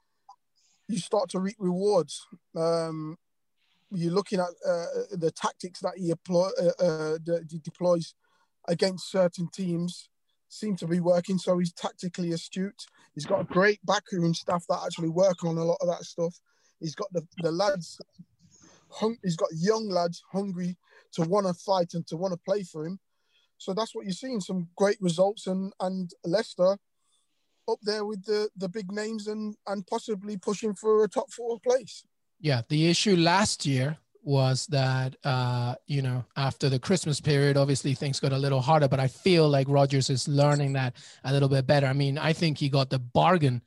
you 0.87 0.97
start 0.97 1.29
to 1.29 1.39
reap 1.39 1.55
rewards. 1.57 2.27
Um, 2.55 3.17
you're 3.91 4.13
looking 4.13 4.39
at 4.39 4.49
uh, 4.67 4.85
the 5.11 5.31
tactics 5.31 5.79
that 5.79 5.93
he, 5.97 6.09
employ, 6.09 6.49
uh, 6.61 6.83
uh, 6.83 7.17
he 7.49 7.59
deploys 7.59 8.13
against 8.67 9.09
certain 9.09 9.47
teams 9.47 10.09
seem 10.49 10.75
to 10.75 10.87
be 10.87 10.99
working. 10.99 11.37
So 11.37 11.57
he's 11.59 11.71
tactically 11.71 12.33
astute. 12.33 12.85
He's 13.13 13.25
got 13.25 13.41
a 13.41 13.45
great 13.45 13.79
backroom 13.85 14.33
staff 14.33 14.65
that 14.67 14.81
actually 14.85 15.09
work 15.09 15.43
on 15.45 15.57
a 15.57 15.63
lot 15.63 15.77
of 15.79 15.87
that 15.87 16.03
stuff. 16.03 16.39
He's 16.81 16.95
got 16.95 17.07
the, 17.13 17.25
the 17.37 17.51
lads, 17.51 18.01
hung, 18.89 19.17
he's 19.23 19.37
got 19.37 19.49
young 19.53 19.87
lads 19.87 20.21
hungry 20.33 20.75
to 21.15 21.23
want 21.23 21.47
to 21.47 21.53
fight 21.53 21.93
and 21.93 22.05
to 22.07 22.17
want 22.17 22.33
to 22.33 22.39
play 22.45 22.63
for 22.63 22.85
him. 22.85 22.99
So 23.57 23.73
that's 23.73 23.95
what 23.95 24.05
you're 24.05 24.13
seeing 24.13 24.41
some 24.41 24.67
great 24.75 24.97
results 25.01 25.47
and 25.47 25.73
and 25.79 26.11
Leicester 26.23 26.77
up 27.67 27.79
there 27.81 28.05
with 28.05 28.25
the 28.25 28.49
the 28.55 28.69
big 28.69 28.91
names 28.91 29.27
and 29.27 29.55
and 29.67 29.85
possibly 29.87 30.37
pushing 30.37 30.73
for 30.73 31.03
a 31.03 31.09
top 31.09 31.31
four 31.31 31.59
place. 31.59 32.03
Yeah, 32.39 32.61
the 32.69 32.87
issue 32.87 33.15
last 33.15 33.65
year 33.65 33.97
was 34.21 34.65
that 34.67 35.15
uh, 35.23 35.75
you 35.87 36.01
know 36.01 36.25
after 36.35 36.67
the 36.69 36.79
Christmas 36.79 37.21
period, 37.21 37.57
obviously 37.57 37.93
things 37.93 38.19
got 38.19 38.33
a 38.33 38.37
little 38.37 38.61
harder. 38.61 38.87
But 38.87 38.99
I 38.99 39.07
feel 39.07 39.47
like 39.47 39.67
Rodgers 39.69 40.09
is 40.09 40.27
learning 40.27 40.73
that 40.73 40.95
a 41.23 41.31
little 41.31 41.49
bit 41.49 41.65
better. 41.65 41.87
I 41.87 41.93
mean, 41.93 42.17
I 42.17 42.33
think 42.33 42.57
he 42.57 42.69
got 42.69 42.89
the 42.89 42.99
bargain 42.99 43.61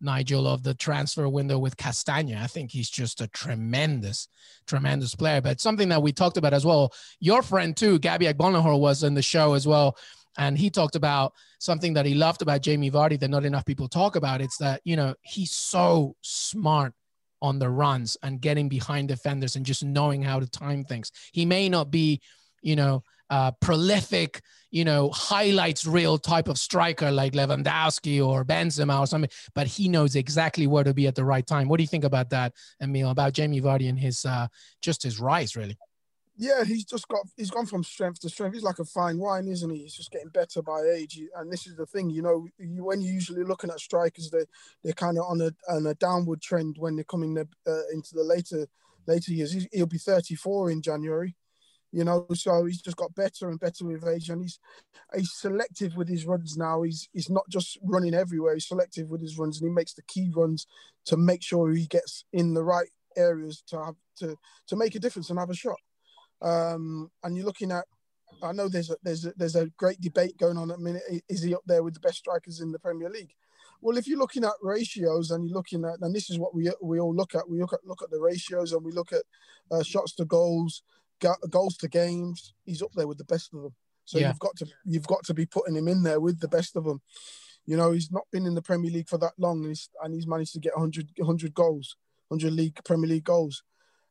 Nigel, 0.00 0.46
of 0.46 0.62
the 0.62 0.74
transfer 0.74 1.28
window 1.28 1.58
with 1.58 1.76
Castagna. 1.76 2.40
I 2.42 2.46
think 2.46 2.70
he's 2.70 2.90
just 2.90 3.20
a 3.20 3.28
tremendous, 3.28 4.28
tremendous 4.66 5.14
player. 5.14 5.40
But 5.40 5.60
something 5.60 5.88
that 5.90 6.02
we 6.02 6.12
talked 6.12 6.36
about 6.36 6.54
as 6.54 6.64
well, 6.64 6.92
your 7.20 7.42
friend 7.42 7.76
too, 7.76 7.98
Gabby 7.98 8.26
Agbonlahor, 8.26 8.78
was 8.78 9.02
in 9.02 9.14
the 9.14 9.22
show 9.22 9.54
as 9.54 9.66
well. 9.66 9.96
And 10.38 10.56
he 10.56 10.70
talked 10.70 10.96
about 10.96 11.32
something 11.58 11.94
that 11.94 12.06
he 12.06 12.14
loved 12.14 12.40
about 12.40 12.62
Jamie 12.62 12.90
Vardy 12.90 13.18
that 13.20 13.28
not 13.28 13.44
enough 13.44 13.66
people 13.66 13.88
talk 13.88 14.16
about. 14.16 14.40
It's 14.40 14.56
that, 14.58 14.80
you 14.84 14.96
know, 14.96 15.14
he's 15.22 15.52
so 15.52 16.14
smart 16.22 16.94
on 17.42 17.58
the 17.58 17.68
runs 17.68 18.16
and 18.22 18.40
getting 18.40 18.68
behind 18.68 19.08
defenders 19.08 19.56
and 19.56 19.66
just 19.66 19.82
knowing 19.82 20.22
how 20.22 20.40
to 20.40 20.48
time 20.48 20.84
things. 20.84 21.10
He 21.32 21.44
may 21.44 21.68
not 21.68 21.90
be, 21.90 22.20
you 22.62 22.76
know, 22.76 23.02
uh, 23.30 23.52
prolific, 23.60 24.42
you 24.70 24.84
know, 24.84 25.10
highlights 25.10 25.86
real 25.86 26.18
type 26.18 26.48
of 26.48 26.58
striker 26.58 27.10
like 27.10 27.32
Lewandowski 27.32 28.24
or 28.24 28.44
Benzema 28.44 29.00
or 29.00 29.06
something, 29.06 29.30
but 29.54 29.66
he 29.66 29.88
knows 29.88 30.16
exactly 30.16 30.66
where 30.66 30.84
to 30.84 30.92
be 30.92 31.06
at 31.06 31.14
the 31.14 31.24
right 31.24 31.46
time. 31.46 31.68
What 31.68 31.78
do 31.78 31.84
you 31.84 31.88
think 31.88 32.04
about 32.04 32.30
that, 32.30 32.52
Emile? 32.82 33.10
about 33.10 33.32
Jamie 33.32 33.60
Vardy 33.60 33.88
and 33.88 33.98
his 33.98 34.24
uh, 34.24 34.48
just 34.82 35.02
his 35.02 35.18
rise, 35.18 35.56
really? 35.56 35.76
Yeah, 36.36 36.64
he's 36.64 36.84
just 36.84 37.06
got 37.08 37.26
he's 37.36 37.50
gone 37.50 37.66
from 37.66 37.84
strength 37.84 38.20
to 38.20 38.30
strength. 38.30 38.54
He's 38.54 38.62
like 38.62 38.78
a 38.78 38.84
fine 38.84 39.18
wine, 39.18 39.46
isn't 39.46 39.70
he? 39.70 39.82
He's 39.82 39.94
just 39.94 40.10
getting 40.10 40.30
better 40.30 40.62
by 40.62 40.80
age. 40.82 41.20
And 41.36 41.52
this 41.52 41.66
is 41.66 41.76
the 41.76 41.84
thing, 41.84 42.08
you 42.08 42.22
know, 42.22 42.46
you, 42.58 42.82
when 42.82 43.02
you're 43.02 43.12
usually 43.12 43.44
looking 43.44 43.68
at 43.68 43.78
strikers, 43.78 44.30
they 44.30 44.46
they're 44.82 44.94
kind 44.94 45.18
of 45.18 45.24
on 45.24 45.40
a 45.42 45.50
on 45.68 45.86
a 45.86 45.94
downward 45.94 46.40
trend 46.40 46.76
when 46.78 46.96
they're 46.96 47.04
coming 47.04 47.36
uh, 47.36 47.72
into 47.92 48.14
the 48.14 48.24
later 48.24 48.66
later 49.06 49.32
years. 49.32 49.66
He'll 49.70 49.86
be 49.86 49.98
34 49.98 50.70
in 50.70 50.80
January 50.80 51.36
you 51.92 52.04
know. 52.04 52.26
So 52.34 52.64
he's 52.64 52.82
just 52.82 52.96
got 52.96 53.14
better 53.14 53.48
and 53.48 53.60
better 53.60 53.84
with 53.84 54.06
age, 54.06 54.30
and 54.30 54.42
he's 54.42 54.58
he's 55.14 55.32
selective 55.32 55.96
with 55.96 56.08
his 56.08 56.26
runs 56.26 56.56
now. 56.56 56.82
He's 56.82 57.08
he's 57.12 57.30
not 57.30 57.48
just 57.48 57.78
running 57.82 58.14
everywhere. 58.14 58.54
He's 58.54 58.68
selective 58.68 59.08
with 59.08 59.20
his 59.20 59.38
runs, 59.38 59.60
and 59.60 59.68
he 59.68 59.74
makes 59.74 59.94
the 59.94 60.02
key 60.02 60.30
runs 60.34 60.66
to 61.06 61.16
make 61.16 61.42
sure 61.42 61.70
he 61.70 61.86
gets 61.86 62.24
in 62.32 62.54
the 62.54 62.64
right 62.64 62.88
areas 63.16 63.62
to 63.68 63.84
have 63.84 63.96
to 64.18 64.36
to 64.68 64.76
make 64.76 64.94
a 64.94 65.00
difference 65.00 65.30
and 65.30 65.38
have 65.38 65.50
a 65.50 65.54
shot. 65.54 65.78
Um, 66.42 67.10
and 67.22 67.36
you're 67.36 67.46
looking 67.46 67.72
at. 67.72 67.84
I 68.42 68.52
know 68.52 68.68
there's 68.68 68.88
a, 68.88 68.96
there's 69.02 69.26
a, 69.26 69.34
there's 69.36 69.56
a 69.56 69.66
great 69.76 70.00
debate 70.00 70.38
going 70.38 70.56
on 70.56 70.70
at 70.70 70.78
the 70.78 70.82
minute. 70.82 71.02
Is 71.28 71.42
he 71.42 71.54
up 71.54 71.62
there 71.66 71.82
with 71.82 71.94
the 71.94 72.00
best 72.00 72.18
strikers 72.18 72.60
in 72.60 72.72
the 72.72 72.78
Premier 72.78 73.10
League? 73.10 73.34
Well, 73.82 73.96
if 73.96 74.06
you're 74.06 74.18
looking 74.18 74.44
at 74.44 74.52
ratios 74.62 75.30
and 75.30 75.46
you're 75.46 75.56
looking 75.56 75.84
at, 75.84 76.00
and 76.00 76.14
this 76.14 76.28
is 76.30 76.38
what 76.38 76.54
we 76.54 76.70
we 76.82 77.00
all 77.00 77.14
look 77.14 77.34
at, 77.34 77.48
we 77.48 77.60
look 77.60 77.72
at 77.72 77.84
look 77.84 78.02
at 78.02 78.10
the 78.10 78.20
ratios 78.20 78.72
and 78.72 78.84
we 78.84 78.92
look 78.92 79.12
at 79.12 79.22
uh, 79.70 79.82
shots 79.82 80.12
to 80.14 80.24
goals, 80.24 80.82
goals 81.50 81.76
to 81.78 81.88
games. 81.88 82.54
He's 82.64 82.82
up 82.82 82.92
there 82.94 83.08
with 83.08 83.18
the 83.18 83.24
best 83.24 83.52
of 83.54 83.62
them. 83.62 83.74
So 84.04 84.18
yeah. 84.18 84.28
you've 84.28 84.38
got 84.38 84.56
to 84.56 84.66
you've 84.84 85.06
got 85.06 85.24
to 85.24 85.34
be 85.34 85.46
putting 85.46 85.76
him 85.76 85.88
in 85.88 86.02
there 86.02 86.20
with 86.20 86.40
the 86.40 86.48
best 86.48 86.76
of 86.76 86.84
them. 86.84 87.00
You 87.66 87.76
know, 87.76 87.92
he's 87.92 88.10
not 88.10 88.26
been 88.32 88.46
in 88.46 88.54
the 88.54 88.62
Premier 88.62 88.90
League 88.90 89.08
for 89.08 89.18
that 89.18 89.34
long, 89.38 89.60
and 89.60 89.68
he's, 89.68 89.88
and 90.02 90.14
he's 90.14 90.26
managed 90.26 90.54
to 90.54 90.60
get 90.60 90.74
100, 90.74 91.10
100 91.16 91.54
goals, 91.54 91.96
100 92.28 92.52
league 92.52 92.80
Premier 92.84 93.08
League 93.08 93.24
goals. 93.24 93.62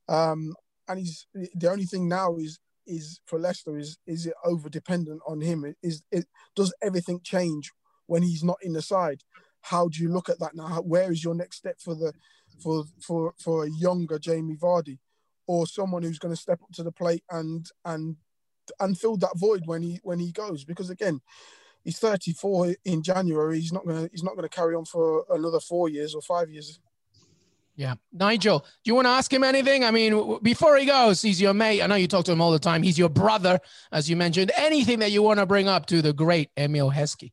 Um, 0.07 0.55
and 0.87 0.99
he's 0.99 1.27
the 1.33 1.69
only 1.69 1.85
thing 1.85 2.07
now 2.07 2.37
is 2.37 2.59
is 2.87 3.19
for 3.25 3.39
Leicester 3.39 3.77
is 3.77 3.97
is 4.07 4.25
it 4.25 4.33
over 4.43 4.69
dependent 4.69 5.21
on 5.27 5.41
him? 5.41 5.75
Is 5.83 6.03
it 6.11 6.25
does 6.55 6.73
everything 6.81 7.21
change 7.23 7.71
when 8.07 8.23
he's 8.23 8.43
not 8.43 8.57
in 8.61 8.73
the 8.73 8.81
side? 8.81 9.21
How 9.61 9.87
do 9.87 10.01
you 10.01 10.09
look 10.09 10.29
at 10.29 10.39
that 10.39 10.55
now? 10.55 10.81
Where 10.81 11.11
is 11.11 11.23
your 11.23 11.35
next 11.35 11.57
step 11.57 11.79
for 11.79 11.95
the 11.95 12.13
for 12.63 12.85
for 13.01 13.33
for 13.37 13.65
a 13.65 13.69
younger 13.69 14.17
Jamie 14.17 14.57
Vardy? 14.57 14.97
Or 15.49 15.65
someone 15.65 16.03
who's 16.03 16.19
going 16.19 16.35
to 16.35 16.39
step 16.39 16.61
up 16.61 16.71
to 16.73 16.83
the 16.83 16.91
plate 16.91 17.23
and 17.31 17.67
and 17.83 18.17
and 18.79 18.95
fill 18.95 19.17
that 19.17 19.35
void 19.35 19.63
when 19.65 19.81
he 19.81 19.99
when 20.03 20.19
he 20.19 20.31
goes 20.31 20.63
because 20.63 20.91
again 20.91 21.21
he's 21.83 21.97
34 21.97 22.75
in 22.85 23.01
January 23.01 23.59
he's 23.59 23.73
not 23.73 23.83
going 23.83 24.03
to 24.03 24.09
he's 24.11 24.23
not 24.23 24.35
going 24.35 24.47
to 24.47 24.55
carry 24.55 24.75
on 24.75 24.85
for 24.85 25.25
another 25.31 25.59
4 25.59 25.89
years 25.89 26.13
or 26.13 26.21
5 26.21 26.51
years 26.51 26.79
yeah. 27.79 27.93
Nigel, 28.11 28.59
do 28.59 28.65
you 28.83 28.95
want 28.95 29.05
to 29.05 29.11
ask 29.11 29.31
him 29.31 29.41
anything? 29.41 29.85
I 29.85 29.91
mean, 29.91 30.39
before 30.43 30.75
he 30.75 30.85
goes, 30.85 31.21
he's 31.21 31.39
your 31.39 31.53
mate. 31.53 31.81
I 31.81 31.87
know 31.87 31.95
you 31.95 32.09
talk 32.09 32.25
to 32.25 32.31
him 32.33 32.41
all 32.41 32.51
the 32.51 32.59
time. 32.59 32.83
He's 32.83 32.99
your 32.99 33.07
brother, 33.07 33.57
as 33.93 34.09
you 34.09 34.17
mentioned. 34.17 34.51
Anything 34.57 34.99
that 34.99 35.11
you 35.11 35.23
want 35.23 35.39
to 35.39 35.45
bring 35.45 35.69
up 35.69 35.85
to 35.85 36.01
the 36.01 36.11
great 36.11 36.49
Emile 36.59 36.91
Heskey? 36.91 37.31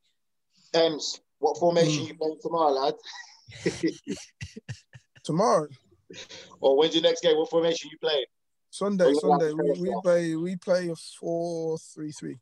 Ems, 0.72 1.20
what 1.40 1.58
formation 1.58 2.04
mm. 2.04 2.08
you 2.10 2.14
playing 2.14 2.38
tomorrow, 2.40 2.70
lad? 2.70 2.94
tomorrow? 5.24 5.66
Or 6.60 6.76
when's 6.76 6.94
your 6.94 7.02
next 7.02 7.22
game? 7.22 7.36
What 7.36 7.50
formation 7.50 7.90
you 7.90 7.98
playing? 7.98 8.24
Sunday, 8.70 9.12
Sunday. 9.14 9.52
We, 9.52 9.80
we 9.80 9.94
play 10.02 10.36
we 10.36 10.56
play 10.56 10.88
a 10.88 10.96
four 11.18 11.78
three 11.78 12.12
three. 12.12 12.38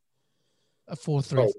A 0.89 0.97
four 0.97 1.23
three. 1.23 1.51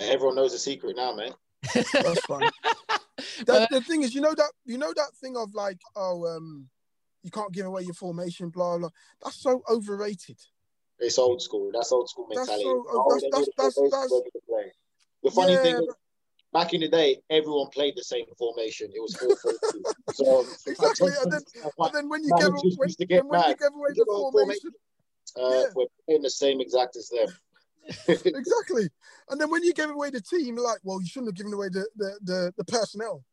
Everyone 0.00 0.36
knows 0.36 0.52
the 0.52 0.58
secret 0.58 0.96
now, 0.96 1.14
man. 1.14 1.32
That's 1.74 2.20
fine. 2.26 2.50
that, 3.46 3.68
the 3.70 3.80
thing 3.80 4.02
is, 4.02 4.14
you 4.14 4.20
know 4.20 4.34
that 4.34 4.50
you 4.64 4.78
know 4.78 4.92
that 4.94 5.10
thing 5.20 5.36
of 5.36 5.54
like, 5.54 5.80
oh, 5.96 6.26
um, 6.26 6.68
you 7.22 7.30
can't 7.30 7.52
give 7.52 7.66
away 7.66 7.82
your 7.82 7.94
formation, 7.94 8.50
blah 8.50 8.78
blah. 8.78 8.90
That's 9.22 9.40
so 9.40 9.62
overrated. 9.70 10.38
It's 11.00 11.18
old 11.18 11.40
school. 11.42 11.70
That's 11.72 11.92
old 11.92 12.08
school 12.08 12.26
mentality. 12.28 12.64
That's 12.64 12.64
so, 12.64 13.30
that's, 13.32 13.48
that's, 13.56 13.76
that's, 13.76 13.90
that's, 13.90 14.12
the 15.22 15.30
funny 15.30 15.52
yeah, 15.52 15.62
thing 15.62 15.74
is, 15.76 15.94
back 16.52 16.74
in 16.74 16.80
the 16.80 16.88
day, 16.88 17.18
everyone 17.30 17.68
played 17.68 17.94
the 17.96 18.02
same 18.02 18.24
formation. 18.38 18.90
It 18.94 19.00
was 19.00 19.16
4 19.16 20.14
So 20.14 20.44
exactly, 20.66 21.12
and 21.22 21.32
then, 21.32 21.42
and 21.78 21.94
then 21.94 22.08
when 22.08 22.24
you 22.24 22.30
give, 22.38 22.52
when, 22.52 22.90
when, 22.98 23.28
when 23.28 23.48
you 23.48 23.56
give 23.56 23.74
away 23.74 23.90
the 23.94 24.30
formation, 24.32 24.70
uh, 25.36 25.50
yeah. 25.50 25.64
we're 25.74 25.86
playing 26.06 26.22
the 26.22 26.30
same 26.30 26.60
exact 26.60 26.96
as 26.96 27.08
them. 27.08 27.28
exactly, 28.08 28.88
and 29.30 29.40
then 29.40 29.50
when 29.50 29.62
you 29.62 29.72
give 29.72 29.90
away 29.90 30.10
the 30.10 30.20
team, 30.20 30.56
like, 30.56 30.78
well, 30.82 31.00
you 31.00 31.06
shouldn't 31.06 31.28
have 31.28 31.36
given 31.36 31.52
away 31.52 31.68
the 31.68 31.86
the 31.96 32.18
the, 32.22 32.52
the 32.56 32.64
personnel. 32.64 33.24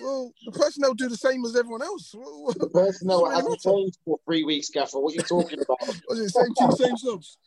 Well, 0.00 0.32
the 0.44 0.52
personnel 0.52 0.94
do 0.94 1.08
the 1.08 1.16
same 1.16 1.44
as 1.44 1.56
everyone 1.56 1.82
else. 1.82 2.14
The 2.58 2.68
personnel 2.68 3.28
hasn't 3.28 3.60
changed 3.60 3.98
for 4.04 4.18
three 4.24 4.44
weeks, 4.44 4.68
Gaffer. 4.68 5.00
What 5.00 5.12
are 5.12 5.16
you 5.16 5.22
talking 5.22 5.58
about? 5.60 5.78
Was 6.08 6.20
it 6.20 6.30
same 6.30 6.54
team, 6.54 6.70
same 6.72 6.96
subs? 6.96 7.38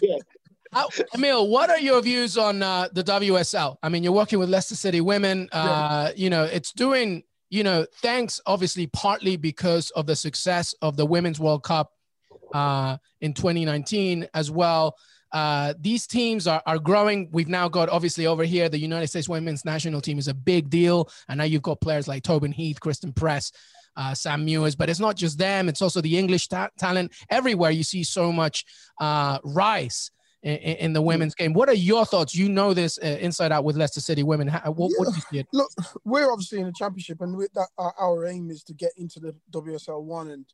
yeah, 0.00 0.16
uh, 0.72 0.84
Emile, 1.14 1.48
what 1.48 1.70
are 1.70 1.78
your 1.78 2.00
views 2.02 2.36
on 2.36 2.62
uh, 2.62 2.88
the 2.92 3.02
WSL? 3.02 3.76
I 3.82 3.88
mean, 3.88 4.02
you're 4.02 4.12
working 4.12 4.38
with 4.38 4.48
Leicester 4.48 4.74
City 4.74 5.00
Women. 5.00 5.48
Uh, 5.52 6.10
yeah. 6.10 6.12
You 6.16 6.30
know, 6.30 6.44
it's 6.44 6.72
doing. 6.72 7.22
You 7.48 7.62
know, 7.62 7.86
thanks 8.02 8.40
obviously 8.44 8.88
partly 8.88 9.36
because 9.36 9.90
of 9.90 10.06
the 10.06 10.16
success 10.16 10.74
of 10.82 10.96
the 10.96 11.06
Women's 11.06 11.38
World 11.38 11.62
Cup 11.62 11.92
uh, 12.52 12.96
in 13.20 13.34
2019 13.34 14.26
as 14.34 14.50
well. 14.50 14.96
Uh, 15.32 15.74
these 15.80 16.06
teams 16.06 16.46
are, 16.46 16.62
are 16.66 16.78
growing. 16.78 17.28
We've 17.32 17.48
now 17.48 17.68
got 17.68 17.88
obviously 17.88 18.26
over 18.26 18.44
here 18.44 18.68
the 18.68 18.78
United 18.78 19.08
States 19.08 19.28
women's 19.28 19.64
national 19.64 20.00
team 20.00 20.18
is 20.18 20.28
a 20.28 20.34
big 20.34 20.70
deal, 20.70 21.08
and 21.28 21.38
now 21.38 21.44
you've 21.44 21.62
got 21.62 21.80
players 21.80 22.08
like 22.08 22.22
Tobin 22.22 22.52
Heath, 22.52 22.80
Christen 22.80 23.12
Press, 23.12 23.52
uh, 23.96 24.14
Sam 24.14 24.46
Mewis. 24.46 24.76
But 24.76 24.88
it's 24.88 25.00
not 25.00 25.16
just 25.16 25.38
them; 25.38 25.68
it's 25.68 25.82
also 25.82 26.00
the 26.00 26.16
English 26.18 26.48
ta- 26.48 26.70
talent. 26.78 27.12
Everywhere 27.28 27.70
you 27.70 27.82
see 27.82 28.02
so 28.02 28.32
much 28.32 28.64
uh, 29.00 29.38
rise 29.44 30.10
in, 30.46 30.76
in 30.76 30.92
the 30.92 31.02
women's 31.02 31.34
game. 31.34 31.52
What 31.52 31.68
are 31.68 31.74
your 31.74 32.06
thoughts? 32.06 32.34
You 32.34 32.48
know 32.48 32.72
this 32.72 32.98
uh, 33.02 33.18
inside 33.20 33.50
out 33.50 33.64
with 33.64 33.76
Leicester 33.76 34.00
City 34.00 34.22
women. 34.22 34.46
How, 34.46 34.70
what, 34.70 34.90
yeah. 34.90 34.96
what, 34.98 35.08
do 35.08 35.14
you 35.16 35.42
see? 35.42 35.46
Look, 35.52 35.70
we're 36.04 36.30
obviously 36.30 36.60
in 36.60 36.66
the 36.66 36.72
championship, 36.72 37.20
and 37.20 37.36
with 37.36 37.52
that, 37.54 37.68
our, 37.76 37.92
our 37.98 38.26
aim 38.26 38.50
is 38.50 38.62
to 38.64 38.74
get 38.74 38.92
into 38.96 39.18
the 39.18 39.34
WSL 39.50 40.02
one. 40.02 40.30
And 40.30 40.46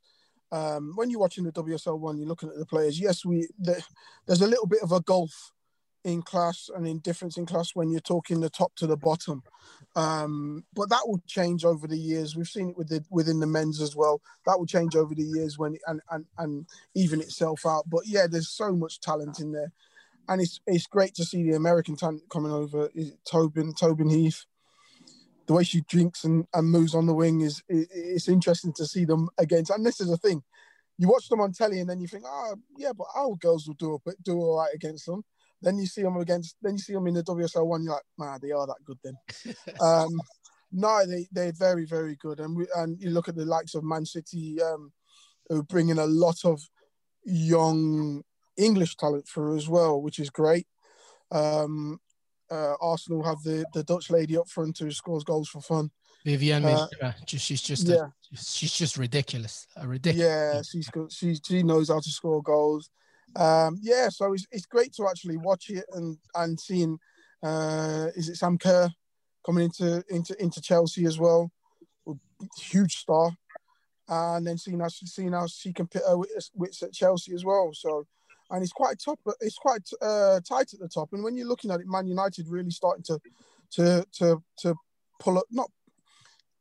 um, 0.50 0.92
when 0.96 1.10
you're 1.10 1.20
watching 1.20 1.44
the 1.44 1.52
WSL 1.52 1.98
one, 1.98 2.16
you're 2.16 2.26
looking 2.26 2.48
at 2.48 2.56
the 2.56 2.66
players. 2.66 2.98
Yes, 2.98 3.24
we 3.24 3.46
the, 3.58 3.82
there's 4.26 4.40
a 4.40 4.48
little 4.48 4.66
bit 4.66 4.82
of 4.82 4.92
a 4.92 5.00
gulf 5.00 5.51
in 6.04 6.22
class 6.22 6.68
and 6.74 6.86
in 6.86 6.98
difference 6.98 7.36
in 7.36 7.46
class 7.46 7.70
when 7.74 7.90
you're 7.90 8.00
talking 8.00 8.40
the 8.40 8.50
top 8.50 8.74
to 8.76 8.86
the 8.86 8.96
bottom. 8.96 9.42
Um, 9.94 10.64
but 10.74 10.88
that 10.90 11.02
will 11.06 11.22
change 11.26 11.64
over 11.64 11.86
the 11.86 11.98
years. 11.98 12.34
We've 12.34 12.48
seen 12.48 12.70
it 12.70 12.76
with 12.76 12.88
the, 12.88 13.04
within 13.10 13.40
the 13.40 13.46
men's 13.46 13.80
as 13.80 13.94
well. 13.94 14.20
That 14.46 14.58
will 14.58 14.66
change 14.66 14.96
over 14.96 15.14
the 15.14 15.22
years 15.22 15.58
when 15.58 15.76
and, 15.86 16.00
and 16.10 16.24
and 16.38 16.66
even 16.94 17.20
itself 17.20 17.66
out. 17.66 17.84
But 17.88 18.02
yeah, 18.06 18.26
there's 18.26 18.48
so 18.48 18.72
much 18.72 19.00
talent 19.00 19.38
in 19.40 19.52
there, 19.52 19.72
and 20.28 20.40
it's 20.40 20.60
it's 20.66 20.86
great 20.86 21.14
to 21.16 21.24
see 21.24 21.42
the 21.42 21.56
American 21.56 21.96
talent 21.96 22.22
coming 22.30 22.52
over. 22.52 22.90
Is 22.94 23.12
Tobin 23.24 23.74
Tobin 23.74 24.10
Heath, 24.10 24.46
the 25.46 25.54
way 25.54 25.64
she 25.64 25.82
drinks 25.82 26.24
and, 26.24 26.46
and 26.54 26.70
moves 26.70 26.94
on 26.94 27.06
the 27.06 27.14
wing 27.14 27.40
is 27.40 27.62
it, 27.68 27.88
it's 27.92 28.28
interesting 28.28 28.72
to 28.74 28.86
see 28.86 29.04
them 29.04 29.28
against. 29.38 29.70
And 29.70 29.84
this 29.84 30.00
is 30.00 30.08
the 30.08 30.16
thing, 30.16 30.42
you 30.98 31.08
watch 31.08 31.28
them 31.28 31.40
on 31.40 31.52
telly 31.52 31.80
and 31.80 31.88
then 31.88 32.00
you 32.00 32.06
think, 32.06 32.24
oh 32.26 32.56
yeah, 32.76 32.92
but 32.96 33.06
our 33.14 33.34
girls 33.36 33.66
will 33.66 33.74
do 33.74 33.94
a, 33.94 34.12
do 34.22 34.38
all 34.38 34.58
right 34.58 34.74
against 34.74 35.06
them. 35.06 35.24
Then 35.62 35.78
you 35.78 35.86
see 35.86 36.02
them 36.02 36.16
against, 36.16 36.56
then 36.60 36.72
you 36.72 36.78
see 36.78 36.92
them 36.92 37.06
in 37.06 37.14
the 37.14 37.22
WSL 37.22 37.66
one. 37.66 37.84
You're 37.84 37.94
like, 37.94 38.02
man, 38.18 38.38
they 38.42 38.50
are 38.50 38.66
that 38.66 38.84
good 38.84 38.98
then. 39.02 39.16
um, 39.80 40.20
no, 40.72 41.06
they 41.06 41.26
they're 41.30 41.52
very 41.52 41.84
very 41.84 42.16
good, 42.16 42.40
and 42.40 42.56
we, 42.56 42.66
and 42.76 43.00
you 43.00 43.10
look 43.10 43.28
at 43.28 43.36
the 43.36 43.44
likes 43.44 43.74
of 43.74 43.84
Man 43.84 44.04
City, 44.04 44.60
um, 44.60 44.92
who 45.48 45.62
bring 45.62 45.90
in 45.90 45.98
a 45.98 46.06
lot 46.06 46.44
of 46.44 46.60
young 47.24 48.22
English 48.56 48.96
talent 48.96 49.28
through 49.28 49.56
as 49.56 49.68
well, 49.68 50.00
which 50.00 50.18
is 50.18 50.30
great. 50.30 50.66
Um, 51.30 52.00
uh, 52.50 52.74
Arsenal 52.80 53.22
have 53.22 53.42
the, 53.42 53.64
the 53.72 53.82
Dutch 53.82 54.10
lady 54.10 54.36
up 54.36 54.48
front 54.48 54.78
who 54.78 54.90
scores 54.90 55.24
goals 55.24 55.48
for 55.48 55.62
fun. 55.62 55.90
Vivianne, 56.26 56.88
uh, 57.02 57.12
she's 57.26 57.62
just 57.62 57.88
yeah. 57.88 58.06
A, 58.32 58.36
she's 58.36 58.72
just 58.72 58.96
ridiculous, 58.96 59.66
a 59.76 59.88
ridiculous. 59.88 60.28
Yeah, 60.28 60.62
she's 60.62 60.88
good. 60.88 61.12
She 61.12 61.34
she 61.34 61.62
knows 61.62 61.88
how 61.88 62.00
to 62.00 62.10
score 62.10 62.42
goals 62.42 62.90
um, 63.36 63.78
yeah, 63.80 64.08
so 64.08 64.32
it's, 64.32 64.46
it's 64.50 64.66
great 64.66 64.92
to 64.94 65.08
actually 65.08 65.36
watch 65.36 65.70
it 65.70 65.84
and 65.92 66.18
and 66.34 66.58
seeing 66.58 66.98
uh, 67.42 68.08
is 68.14 68.28
it 68.28 68.36
Sam 68.36 68.58
Kerr 68.58 68.88
coming 69.44 69.64
into 69.64 70.04
into 70.08 70.40
into 70.42 70.60
Chelsea 70.60 71.04
as 71.06 71.18
well, 71.18 71.50
huge 72.58 72.96
star, 72.96 73.30
and 74.08 74.46
then 74.46 74.58
seeing 74.58 74.80
how 74.80 74.88
seeing 74.88 75.32
how 75.32 75.46
she 75.46 75.72
can 75.72 75.86
pit 75.86 76.02
her 76.06 76.18
wits, 76.18 76.50
wits 76.54 76.82
at 76.82 76.92
Chelsea 76.92 77.34
as 77.34 77.44
well. 77.44 77.70
So, 77.72 78.06
and 78.50 78.62
it's 78.62 78.72
quite 78.72 78.98
top, 79.04 79.18
it's 79.40 79.58
quite 79.58 79.88
uh, 80.00 80.40
tight 80.40 80.72
at 80.74 80.80
the 80.80 80.88
top. 80.88 81.10
And 81.12 81.24
when 81.24 81.36
you're 81.36 81.48
looking 81.48 81.70
at 81.70 81.80
it, 81.80 81.86
Man 81.86 82.06
United 82.06 82.48
really 82.48 82.70
starting 82.70 83.04
to 83.04 83.18
to 83.72 84.06
to 84.18 84.42
to 84.58 84.74
pull 85.18 85.38
up, 85.38 85.44
not 85.50 85.70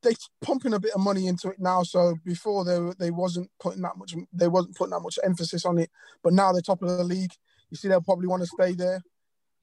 they 0.04 0.16
pumping 0.42 0.74
a 0.74 0.80
bit 0.80 0.94
of 0.94 1.02
money 1.02 1.28
into 1.28 1.50
it 1.50 1.60
now. 1.60 1.84
So 1.84 2.16
before 2.26 2.66
they 2.66 2.80
they 3.00 3.12
wasn't 3.12 3.50
putting 3.60 3.82
that 3.82 3.98
much 3.98 4.16
they 4.34 4.48
wasn't 4.48 4.76
putting 4.76 4.92
that 4.92 5.02
much 5.02 5.20
emphasis 5.24 5.66
on 5.66 5.78
it, 5.78 5.90
but 6.24 6.34
now 6.34 6.52
they're 6.52 6.62
top 6.62 6.82
of 6.82 6.98
the 6.98 7.04
league. 7.04 7.34
You 7.70 7.78
see, 7.78 7.88
they'll 7.88 8.02
probably 8.02 8.28
want 8.28 8.42
to 8.44 8.48
stay 8.48 8.74
there, 8.74 9.02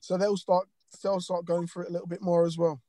so 0.01 0.17
they'll 0.17 0.37
start 0.37 0.69
they'll 1.03 1.21
start 1.21 1.45
going 1.45 1.67
for 1.67 1.83
it 1.83 1.91
a 1.91 1.93
little 1.93 2.07
bit 2.07 2.23
more 2.23 2.47
as 2.47 2.57
well. 2.57 2.81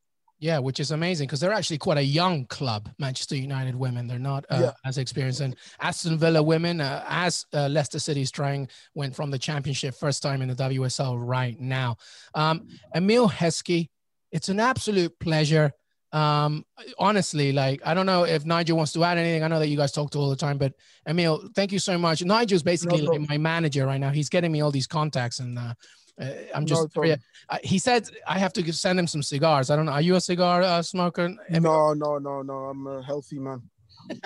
Yeah, 0.42 0.60
which 0.60 0.80
is 0.80 0.92
amazing 0.92 1.28
because 1.28 1.42
they're 1.42 1.52
actually 1.52 1.80
quite 1.80 1.98
a 1.98 2.04
young 2.04 2.46
club, 2.46 2.90
Manchester 2.98 3.36
United 3.36 3.76
women. 3.76 4.08
They're 4.08 4.18
not 4.18 4.46
uh, 4.50 4.60
yeah. 4.62 4.72
as 4.86 4.98
experienced. 4.98 5.42
And 5.42 5.54
Aston 5.82 6.18
Villa 6.18 6.42
women, 6.42 6.80
uh, 6.80 7.04
as 7.10 7.46
uh, 7.54 7.68
Leicester 7.68 8.00
City's 8.00 8.32
trying, 8.32 8.70
went 8.96 9.14
from 9.14 9.32
the 9.32 9.38
championship 9.38 9.96
first 9.96 10.24
time 10.24 10.42
in 10.42 10.48
the 10.48 10.56
WSL 10.56 11.18
right 11.20 11.60
now. 11.60 11.98
Um, 12.36 12.70
Emile 12.96 13.30
Heskey, 13.30 13.90
it's 14.32 14.48
an 14.48 14.62
absolute 14.62 15.20
pleasure 15.20 15.74
um 16.12 16.66
honestly 16.98 17.52
like 17.52 17.80
i 17.86 17.94
don't 17.94 18.08
know 18.08 18.24
if 18.24 18.44
nigel 18.44 18.76
wants 18.76 18.92
to 18.94 19.04
add 19.04 19.18
anything. 19.18 19.44
I 19.44 19.48
know 19.48 19.60
that 19.60 19.68
you 19.68 19.78
guys 19.78 19.92
talk 19.92 20.10
to 20.12 20.18
all 20.18 20.30
the 20.30 20.36
time 20.36 20.58
but 20.58 20.74
Emile, 21.08 21.50
thank 21.56 21.72
you 21.72 21.80
so 21.80 21.98
much. 21.98 22.24
Nigel's 22.24 22.64
basically 22.64 23.02
no 23.02 23.12
like 23.12 23.30
my 23.30 23.38
manager 23.38 23.86
right 23.86 24.00
now. 24.00 24.10
He's 24.10 24.30
getting 24.30 24.52
me 24.52 24.62
all 24.62 24.72
these 24.72 24.88
contacts 24.88 25.40
and 25.40 25.58
uh, 25.58 25.74
uh 26.20 26.32
i'm 26.54 26.66
just 26.66 26.88
no 26.96 27.16
uh, 27.50 27.58
he 27.64 27.80
said 27.80 28.08
i 28.28 28.38
have 28.38 28.54
to 28.54 28.74
send 28.74 29.00
him 29.00 29.08
some 29.08 29.22
cigars. 29.22 29.70
I 29.70 29.76
don't 29.76 29.86
know. 29.86 29.92
Are 29.92 30.02
you 30.02 30.16
a 30.16 30.22
cigar 30.22 30.62
uh, 30.62 30.82
smoker 30.82 31.30
no 31.50 31.94
no 31.94 32.18
no 32.18 32.42
no. 32.42 32.54
I'm 32.54 32.88
a 32.88 33.04
healthy 33.04 33.40
man. 33.40 33.62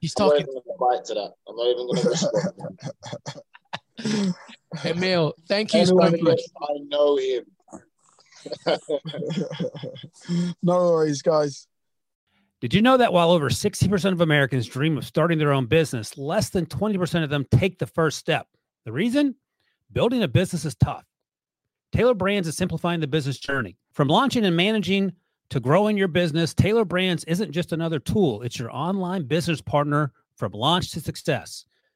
He's 0.00 0.14
talking 0.14 0.46
I'm 0.46 1.04
to 1.04 1.14
that. 1.14 1.32
I'm 1.48 1.56
not 1.56 1.66
even 1.72 1.86
gonna 4.02 4.34
emile 4.84 5.34
thank 5.48 5.74
you 5.74 5.84
so 5.84 5.94
much. 5.94 6.18
i 6.18 6.78
know 6.88 7.16
him 7.16 7.44
no 10.62 10.92
worries, 10.92 11.22
guys. 11.22 11.66
Did 12.60 12.74
you 12.74 12.82
know 12.82 12.96
that 12.96 13.12
while 13.12 13.32
over 13.32 13.48
60% 13.50 14.12
of 14.12 14.20
Americans 14.20 14.66
dream 14.66 14.96
of 14.96 15.04
starting 15.04 15.38
their 15.38 15.52
own 15.52 15.66
business, 15.66 16.16
less 16.16 16.50
than 16.50 16.66
20% 16.66 17.24
of 17.24 17.30
them 17.30 17.44
take 17.50 17.78
the 17.78 17.86
first 17.86 18.18
step? 18.18 18.46
The 18.84 18.92
reason? 18.92 19.34
Building 19.92 20.22
a 20.22 20.28
business 20.28 20.64
is 20.64 20.76
tough. 20.76 21.04
Tailor 21.92 22.14
Brands 22.14 22.48
is 22.48 22.56
simplifying 22.56 23.00
the 23.00 23.06
business 23.06 23.38
journey. 23.38 23.76
From 23.92 24.08
launching 24.08 24.44
and 24.44 24.56
managing 24.56 25.12
to 25.50 25.60
growing 25.60 25.98
your 25.98 26.08
business, 26.08 26.54
Tailor 26.54 26.84
Brands 26.84 27.24
isn't 27.24 27.52
just 27.52 27.72
another 27.72 27.98
tool, 27.98 28.42
it's 28.42 28.58
your 28.58 28.74
online 28.74 29.24
business 29.24 29.60
partner 29.60 30.12
from 30.36 30.52
launch 30.52 30.92
to 30.92 31.00
success. 31.00 31.66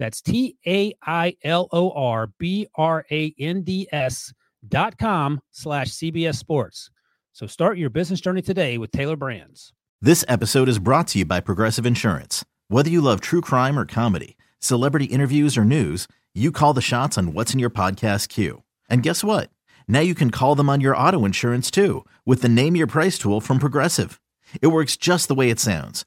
That's 0.00 0.22
T 0.22 0.56
A 0.66 0.94
I 1.06 1.36
L 1.44 1.68
O 1.72 1.92
R 1.92 2.32
B 2.38 2.66
R 2.74 3.04
A 3.10 3.34
N 3.38 3.62
D 3.62 3.86
S 3.92 4.32
dot 4.66 4.98
com 4.98 5.40
slash 5.50 5.90
CBS 5.90 6.36
Sports. 6.36 6.90
So 7.32 7.46
start 7.46 7.78
your 7.78 7.90
business 7.90 8.20
journey 8.20 8.42
today 8.42 8.78
with 8.78 8.90
Tailor 8.90 9.16
Brands. 9.16 9.72
This 10.00 10.24
episode 10.26 10.70
is 10.70 10.78
brought 10.78 11.08
to 11.08 11.18
you 11.18 11.26
by 11.26 11.40
Progressive 11.40 11.84
Insurance. 11.84 12.44
Whether 12.68 12.88
you 12.88 13.02
love 13.02 13.20
true 13.20 13.42
crime 13.42 13.78
or 13.78 13.84
comedy, 13.84 14.38
celebrity 14.58 15.04
interviews 15.04 15.58
or 15.58 15.64
news, 15.64 16.08
you 16.34 16.50
call 16.50 16.72
the 16.72 16.80
shots 16.80 17.18
on 17.18 17.34
what's 17.34 17.52
in 17.52 17.60
your 17.60 17.70
podcast 17.70 18.28
queue. 18.28 18.62
And 18.88 19.02
guess 19.02 19.22
what? 19.22 19.50
Now 19.86 20.00
you 20.00 20.14
can 20.14 20.30
call 20.30 20.54
them 20.54 20.70
on 20.70 20.80
your 20.80 20.96
auto 20.96 21.26
insurance 21.26 21.70
too 21.70 22.06
with 22.24 22.40
the 22.40 22.48
Name 22.48 22.74
Your 22.74 22.86
Price 22.86 23.18
tool 23.18 23.42
from 23.42 23.58
Progressive. 23.58 24.18
It 24.62 24.68
works 24.68 24.96
just 24.96 25.28
the 25.28 25.34
way 25.34 25.50
it 25.50 25.60
sounds. 25.60 26.06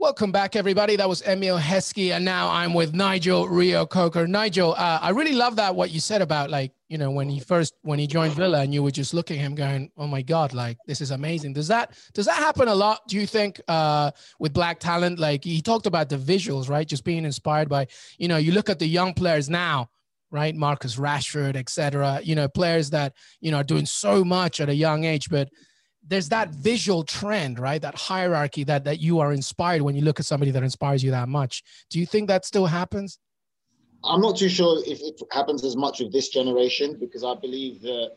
Welcome 0.00 0.30
back, 0.30 0.54
everybody. 0.54 0.94
That 0.94 1.08
was 1.08 1.26
Emile 1.26 1.58
Heskey, 1.58 2.12
and 2.12 2.24
now 2.24 2.48
I'm 2.50 2.72
with 2.72 2.94
Nigel 2.94 3.48
Reo-Coker. 3.48 4.28
Nigel, 4.28 4.74
uh, 4.74 5.00
I 5.02 5.10
really 5.10 5.32
love 5.32 5.56
that 5.56 5.74
what 5.74 5.90
you 5.90 5.98
said 5.98 6.22
about 6.22 6.50
like 6.50 6.70
you 6.88 6.98
know 6.98 7.10
when 7.10 7.28
he 7.28 7.40
first 7.40 7.74
when 7.82 7.98
he 7.98 8.06
joined 8.06 8.32
Villa, 8.34 8.60
and 8.60 8.72
you 8.72 8.84
were 8.84 8.92
just 8.92 9.12
looking 9.12 9.40
at 9.40 9.42
him 9.44 9.56
going, 9.56 9.90
"Oh 9.96 10.06
my 10.06 10.22
God, 10.22 10.54
like 10.54 10.78
this 10.86 11.00
is 11.00 11.10
amazing." 11.10 11.52
Does 11.52 11.66
that 11.66 11.98
does 12.14 12.26
that 12.26 12.36
happen 12.36 12.68
a 12.68 12.74
lot? 12.76 13.08
Do 13.08 13.16
you 13.16 13.26
think 13.26 13.60
uh, 13.66 14.12
with 14.38 14.52
black 14.52 14.78
talent? 14.78 15.18
Like 15.18 15.42
he 15.42 15.60
talked 15.60 15.86
about 15.86 16.08
the 16.08 16.16
visuals, 16.16 16.68
right? 16.68 16.86
Just 16.86 17.02
being 17.02 17.24
inspired 17.24 17.68
by 17.68 17.88
you 18.18 18.28
know 18.28 18.36
you 18.36 18.52
look 18.52 18.70
at 18.70 18.78
the 18.78 18.86
young 18.86 19.14
players 19.14 19.50
now, 19.50 19.90
right? 20.30 20.54
Marcus 20.54 20.94
Rashford, 20.94 21.56
etc. 21.56 22.20
You 22.22 22.36
know 22.36 22.46
players 22.46 22.90
that 22.90 23.14
you 23.40 23.50
know 23.50 23.56
are 23.56 23.64
doing 23.64 23.84
so 23.84 24.24
much 24.24 24.60
at 24.60 24.68
a 24.68 24.74
young 24.76 25.02
age, 25.02 25.28
but 25.28 25.48
there's 26.08 26.30
that 26.30 26.50
visual 26.50 27.04
trend, 27.04 27.58
right? 27.58 27.80
That 27.80 27.94
hierarchy 27.94 28.64
that 28.64 28.84
that 28.84 29.00
you 29.00 29.20
are 29.20 29.32
inspired 29.32 29.82
when 29.82 29.94
you 29.94 30.02
look 30.02 30.18
at 30.18 30.26
somebody 30.26 30.50
that 30.50 30.62
inspires 30.62 31.04
you 31.04 31.10
that 31.10 31.28
much. 31.28 31.62
Do 31.90 32.00
you 32.00 32.06
think 32.06 32.28
that 32.28 32.44
still 32.44 32.66
happens? 32.66 33.18
I'm 34.04 34.20
not 34.20 34.36
too 34.36 34.48
sure 34.48 34.82
if 34.86 35.00
it 35.00 35.20
happens 35.32 35.64
as 35.64 35.76
much 35.76 36.00
with 36.00 36.12
this 36.12 36.28
generation 36.28 36.96
because 36.98 37.24
I 37.24 37.34
believe 37.34 37.82
that 37.82 38.10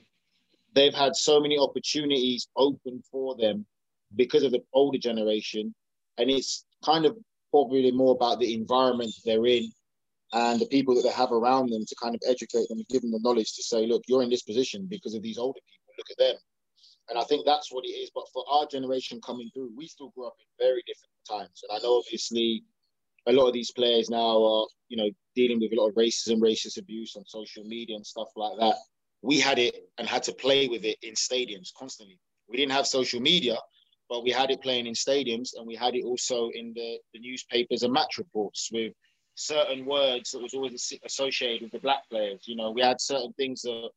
they've 0.73 0.93
had 0.93 1.15
so 1.15 1.39
many 1.39 1.57
opportunities 1.57 2.47
open 2.55 3.03
for 3.11 3.35
them 3.35 3.65
because 4.15 4.43
of 4.43 4.51
the 4.51 4.61
older 4.73 4.97
generation, 4.97 5.73
and 6.17 6.29
it's 6.29 6.65
kind 6.85 7.05
of 7.05 7.17
probably 7.49 7.91
more 7.91 8.13
about 8.13 8.39
the 8.39 8.53
environment 8.53 9.11
they're 9.25 9.45
in 9.45 9.69
and 10.33 10.61
the 10.61 10.67
people 10.67 10.95
that 10.95 11.01
they 11.01 11.11
have 11.11 11.31
around 11.31 11.69
them 11.69 11.83
to 11.85 11.95
kind 12.01 12.15
of 12.15 12.21
educate 12.25 12.69
them 12.69 12.77
and 12.77 12.87
give 12.87 13.01
them 13.01 13.11
the 13.11 13.19
knowledge 13.21 13.53
to 13.53 13.63
say, 13.63 13.85
look, 13.85 14.03
you're 14.07 14.23
in 14.23 14.29
this 14.29 14.43
position 14.43 14.87
because 14.89 15.13
of 15.13 15.21
these 15.21 15.37
older 15.37 15.59
people. 15.67 15.93
Look 15.97 16.09
at 16.09 16.17
them 16.17 16.35
and 17.11 17.19
I 17.19 17.23
think 17.25 17.45
that's 17.45 17.71
what 17.71 17.83
it 17.83 17.89
is. 17.89 18.09
But 18.15 18.23
for 18.33 18.45
our 18.49 18.65
generation 18.65 19.19
coming 19.23 19.51
through, 19.53 19.71
we 19.75 19.85
still 19.85 20.13
grew 20.15 20.27
up 20.27 20.35
in 20.39 20.65
very 20.65 20.81
different 20.87 21.11
times. 21.29 21.61
And 21.67 21.77
I 21.77 21.83
know 21.83 21.97
obviously 21.97 22.63
a 23.27 23.33
lot 23.33 23.47
of 23.47 23.53
these 23.53 23.71
players 23.71 24.09
now 24.09 24.41
are, 24.41 24.65
you 24.87 24.95
know, 24.95 25.09
dealing 25.35 25.59
with 25.59 25.73
a 25.73 25.75
lot 25.75 25.89
of 25.89 25.95
racism, 25.95 26.39
racist 26.39 26.79
abuse 26.79 27.17
on 27.17 27.25
social 27.25 27.65
media 27.65 27.97
and 27.97 28.07
stuff 28.07 28.29
like 28.37 28.57
that. 28.59 28.75
We 29.21 29.41
had 29.41 29.59
it 29.59 29.75
and 29.97 30.07
had 30.07 30.23
to 30.23 30.33
play 30.33 30.69
with 30.69 30.85
it 30.85 30.97
in 31.03 31.13
stadiums 31.15 31.73
constantly. 31.77 32.17
We 32.47 32.55
didn't 32.55 32.71
have 32.71 32.87
social 32.87 33.19
media, 33.19 33.57
but 34.09 34.23
we 34.23 34.31
had 34.31 34.49
it 34.49 34.61
playing 34.61 34.87
in 34.87 34.93
stadiums 34.93 35.49
and 35.57 35.67
we 35.67 35.75
had 35.75 35.95
it 35.95 36.05
also 36.05 36.49
in 36.53 36.71
the, 36.73 36.97
the 37.13 37.19
newspapers 37.19 37.83
and 37.83 37.91
match 37.91 38.19
reports 38.19 38.69
with 38.71 38.93
certain 39.35 39.85
words 39.85 40.31
that 40.31 40.41
was 40.41 40.53
always 40.53 40.93
associated 41.05 41.63
with 41.63 41.71
the 41.73 41.79
black 41.79 42.09
players. 42.09 42.43
You 42.45 42.55
know, 42.55 42.71
we 42.71 42.81
had 42.81 43.01
certain 43.01 43.33
things 43.33 43.63
that 43.63 43.89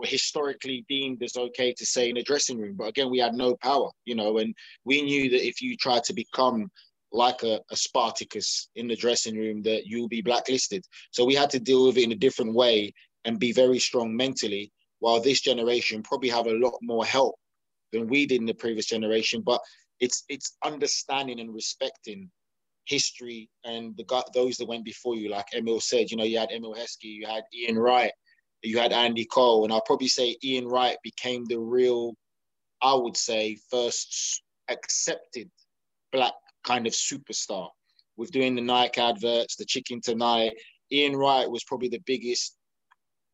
were 0.00 0.06
historically 0.06 0.84
deemed 0.88 1.22
as 1.22 1.36
okay 1.36 1.72
to 1.74 1.86
say 1.86 2.08
in 2.08 2.16
a 2.16 2.22
dressing 2.22 2.58
room. 2.58 2.74
But 2.76 2.88
again, 2.88 3.10
we 3.10 3.18
had 3.18 3.34
no 3.34 3.56
power, 3.56 3.90
you 4.04 4.14
know, 4.14 4.38
and 4.38 4.54
we 4.84 5.02
knew 5.02 5.30
that 5.30 5.46
if 5.46 5.60
you 5.60 5.76
tried 5.76 6.04
to 6.04 6.14
become 6.14 6.70
like 7.12 7.42
a, 7.42 7.60
a 7.70 7.76
Spartacus 7.76 8.68
in 8.76 8.88
the 8.88 8.96
dressing 8.96 9.36
room, 9.36 9.62
that 9.62 9.86
you'll 9.86 10.08
be 10.08 10.22
blacklisted. 10.22 10.84
So 11.10 11.24
we 11.24 11.34
had 11.34 11.50
to 11.50 11.60
deal 11.60 11.86
with 11.86 11.98
it 11.98 12.04
in 12.04 12.12
a 12.12 12.16
different 12.16 12.54
way 12.54 12.92
and 13.24 13.38
be 13.38 13.52
very 13.52 13.78
strong 13.78 14.16
mentally, 14.16 14.72
while 15.00 15.20
this 15.20 15.40
generation 15.40 16.02
probably 16.02 16.30
have 16.30 16.46
a 16.46 16.58
lot 16.58 16.78
more 16.82 17.04
help 17.04 17.34
than 17.92 18.06
we 18.08 18.26
did 18.26 18.40
in 18.40 18.46
the 18.46 18.54
previous 18.54 18.86
generation. 18.86 19.42
But 19.42 19.60
it's 19.98 20.24
it's 20.28 20.56
understanding 20.64 21.40
and 21.40 21.52
respecting 21.52 22.30
history 22.86 23.50
and 23.64 23.96
the 23.96 24.24
those 24.34 24.56
that 24.56 24.68
went 24.68 24.84
before 24.84 25.16
you, 25.16 25.28
like 25.30 25.46
Emile 25.54 25.80
said. 25.80 26.10
You 26.10 26.16
know, 26.16 26.24
you 26.24 26.38
had 26.38 26.52
Emile 26.52 26.74
Heskey, 26.74 27.04
you 27.04 27.26
had 27.26 27.42
Ian 27.54 27.78
Wright, 27.78 28.12
you 28.62 28.78
had 28.78 28.92
Andy 28.92 29.24
Cole, 29.24 29.64
and 29.64 29.72
I'll 29.72 29.82
probably 29.82 30.08
say 30.08 30.36
Ian 30.44 30.66
Wright 30.66 30.96
became 31.02 31.44
the 31.46 31.58
real, 31.58 32.14
I 32.82 32.94
would 32.94 33.16
say, 33.16 33.56
first 33.70 34.42
accepted 34.68 35.50
black 36.12 36.34
kind 36.64 36.86
of 36.86 36.92
superstar 36.92 37.68
with 38.16 38.30
doing 38.30 38.54
the 38.54 38.60
Nike 38.60 39.00
adverts, 39.00 39.56
the 39.56 39.64
Chicken 39.64 40.00
Tonight. 40.02 40.52
Ian 40.92 41.16
Wright 41.16 41.50
was 41.50 41.64
probably 41.64 41.88
the 41.88 42.02
biggest 42.06 42.56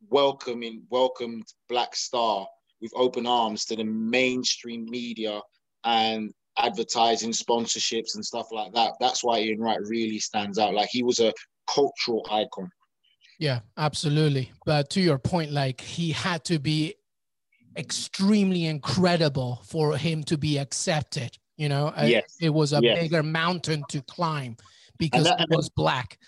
welcoming, 0.09 0.83
welcomed 0.91 1.47
black 1.69 1.97
star 1.97 2.47
with 2.81 2.93
open 2.95 3.27
arms 3.27 3.65
to 3.65 3.77
the 3.77 3.85
mainstream 3.85 4.85
media 4.89 5.41
and 5.85 6.33
advertising 6.59 7.33
sponsorships 7.33 8.15
and 8.15 8.25
stuff 8.25 8.47
like 8.53 8.73
that. 8.75 8.93
That's 9.01 9.25
why 9.25 9.41
Ian 9.41 9.61
Wright 9.61 9.81
really 9.81 10.19
stands 10.19 10.59
out. 10.59 10.75
Like 10.75 10.89
he 10.91 11.03
was 11.03 11.19
a 11.19 11.33
cultural 11.73 12.27
icon. 12.31 12.71
Yeah, 13.39 13.61
absolutely. 13.77 14.53
But 14.65 14.91
to 14.91 15.01
your 15.01 15.19
point, 15.19 15.53
like 15.53 15.81
he 15.81 16.13
had 16.13 16.45
to 16.45 16.59
be 16.59 16.95
extremely 17.77 18.65
incredible 18.65 19.61
for 19.65 19.97
him 19.97 20.25
to 20.25 20.39
be 20.39 20.59
accepted. 20.59 21.37
You 21.57 21.69
know, 21.69 21.93
yes. 22.03 22.37
it 22.41 22.51
was 22.51 22.73
a 22.73 22.81
yes. 22.83 23.01
bigger 23.01 23.23
mountain 23.23 23.83
to 23.89 24.03
climb 24.03 24.57
because 24.99 25.25
that, 25.25 25.41
it 25.41 25.49
was 25.51 25.69
black. 25.71 26.19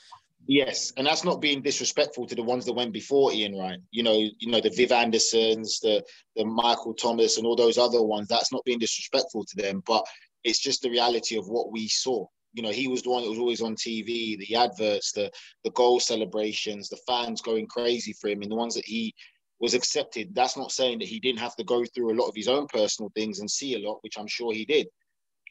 Yes, 0.47 0.94
and 0.97 1.07
that's 1.07 1.25
not 1.25 1.42
being 1.42 1.61
disrespectful 1.61 2.27
to 2.27 2.35
the 2.35 2.42
ones 2.42 2.64
that 2.64 2.73
went 2.73 2.94
before 2.94 3.33
Ian 3.35 3.55
Wright. 3.55 3.79
You 3.90 4.03
know, 4.03 4.16
you 4.38 4.51
know 4.51 4.61
the 4.61 4.71
Viv 4.71 4.92
Andersons, 4.92 5.81
the 5.81 6.03
the 6.37 6.47
Michael 6.47 6.94
Thomas, 6.94 7.37
and 7.37 7.47
all 7.47 7.57
those 7.57 7.77
other 7.77 8.03
ones. 8.03 8.29
That's 8.29 8.51
not 8.51 8.64
being 8.64 8.79
disrespectful 8.79 9.44
to 9.44 9.62
them, 9.62 9.83
but 9.87 10.07
it's 10.44 10.59
just 10.59 10.81
the 10.81 10.90
reality 10.90 11.37
of 11.37 11.49
what 11.49 11.71
we 11.71 11.88
saw. 11.88 12.27
You 12.59 12.62
know, 12.62 12.73
he 12.73 12.88
was 12.88 13.03
the 13.03 13.11
one 13.11 13.23
that 13.23 13.31
was 13.31 13.38
always 13.38 13.62
on 13.62 13.77
TV, 13.77 14.37
the 14.37 14.57
adverts, 14.57 15.12
the 15.12 15.31
the 15.62 15.71
goal 15.71 16.01
celebrations, 16.01 16.88
the 16.88 16.99
fans 17.07 17.40
going 17.40 17.68
crazy 17.68 18.12
for 18.12 18.27
him, 18.27 18.42
and 18.42 18.51
the 18.51 18.57
ones 18.57 18.75
that 18.75 18.85
he 18.85 19.14
was 19.61 19.75
accepted. 19.75 20.35
That's 20.35 20.57
not 20.57 20.73
saying 20.73 20.99
that 20.99 21.07
he 21.07 21.21
didn't 21.21 21.38
have 21.38 21.55
to 21.55 21.62
go 21.62 21.85
through 21.85 22.12
a 22.12 22.18
lot 22.21 22.27
of 22.27 22.35
his 22.35 22.49
own 22.49 22.66
personal 22.66 23.12
things 23.14 23.38
and 23.38 23.49
see 23.49 23.77
a 23.77 23.88
lot, 23.88 23.99
which 24.01 24.18
I'm 24.18 24.27
sure 24.27 24.53
he 24.53 24.64
did. 24.64 24.88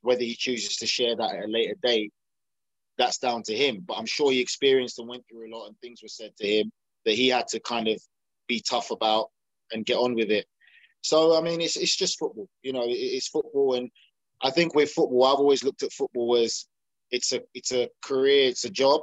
Whether 0.02 0.26
he 0.26 0.36
chooses 0.36 0.76
to 0.78 0.86
share 0.86 1.16
that 1.16 1.34
at 1.34 1.46
a 1.46 1.48
later 1.48 1.76
date, 1.82 2.12
that's 2.98 3.20
down 3.20 3.42
to 3.44 3.56
him. 3.56 3.86
But 3.88 3.94
I'm 3.94 4.06
sure 4.06 4.30
he 4.30 4.42
experienced 4.42 5.00
and 5.00 5.08
went 5.08 5.24
through 5.30 5.48
a 5.48 5.54
lot, 5.56 5.68
and 5.68 5.80
things 5.80 6.02
were 6.04 6.10
said 6.10 6.36
to 6.40 6.46
him 6.46 6.74
that 7.06 7.16
he 7.16 7.30
had 7.30 7.48
to 7.48 7.62
kind 7.62 7.88
of 7.88 8.02
be 8.50 8.62
tough 8.70 8.92
about 8.92 9.28
and 9.72 9.86
get 9.86 9.96
on 9.96 10.14
with 10.14 10.30
it. 10.30 10.46
So 11.00 11.38
I 11.38 11.42
mean, 11.42 11.62
it's 11.62 11.78
it's 11.78 11.96
just 11.96 12.20
football, 12.20 12.50
you 12.64 12.74
know. 12.74 12.84
It's 12.86 13.30
football, 13.30 13.76
and 13.76 13.90
I 14.44 14.52
think 14.52 14.76
with 14.76 14.92
football, 14.92 15.24
I've 15.24 15.40
always 15.40 15.64
looked 15.64 15.84
at 15.84 15.94
football 15.94 16.36
as 16.36 16.68
it's 17.12 17.32
a 17.34 17.42
it's 17.54 17.72
a 17.72 17.90
career, 18.02 18.50
it's 18.50 18.66
a 18.66 18.70
job, 18.70 19.02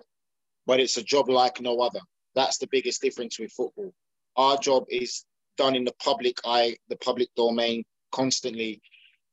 but 0.66 0.80
it's 0.80 0.96
a 0.96 1.02
job 1.02 1.28
like 1.28 1.60
no 1.60 1.78
other. 1.80 2.00
That's 2.34 2.58
the 2.58 2.68
biggest 2.70 3.00
difference 3.00 3.38
with 3.38 3.52
football. 3.52 3.92
Our 4.36 4.58
job 4.58 4.84
is 4.88 5.24
done 5.56 5.76
in 5.76 5.84
the 5.84 5.94
public 6.02 6.38
eye, 6.44 6.76
the 6.88 6.96
public 6.96 7.28
domain 7.36 7.84
constantly. 8.12 8.80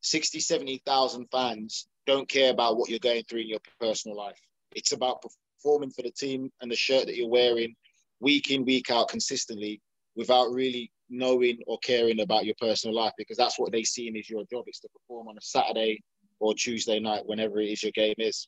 60, 0.04 0.40
70,000 0.40 1.28
fans 1.32 1.88
don't 2.08 2.28
care 2.28 2.52
about 2.52 2.76
what 2.76 2.90
you're 2.90 3.00
going 3.00 3.24
through 3.24 3.42
in 3.42 3.50
your 3.50 3.60
personal 3.80 4.18
life. 4.18 4.40
It's 4.76 4.94
about 4.94 5.24
performing 5.62 5.92
for 5.92 6.02
the 6.02 6.12
team 6.12 6.52
and 6.62 6.72
the 6.72 6.76
shirt 6.76 7.06
that 7.06 7.16
you're 7.16 7.30
wearing 7.30 7.76
week 8.20 8.50
in, 8.52 8.66
week 8.66 8.90
out 8.90 9.10
consistently 9.10 9.82
without 10.16 10.52
really 10.52 10.92
knowing 11.10 11.60
or 11.68 11.78
caring 11.80 12.22
about 12.22 12.46
your 12.46 12.56
personal 12.60 12.96
life 12.96 13.14
because 13.18 13.38
that's 13.38 13.60
what 13.60 13.72
they 13.72 13.84
see 13.84 14.08
in 14.08 14.16
is 14.16 14.30
your 14.30 14.44
job. 14.52 14.64
It's 14.68 14.80
to 14.80 14.90
perform 14.90 15.28
on 15.28 15.38
a 15.38 15.42
Saturday 15.42 16.02
or 16.40 16.54
Tuesday 16.56 17.00
night, 17.00 17.26
whenever 17.26 17.60
it 17.60 17.70
is 17.70 17.84
your 17.84 17.92
game 17.92 18.16
is. 18.18 18.48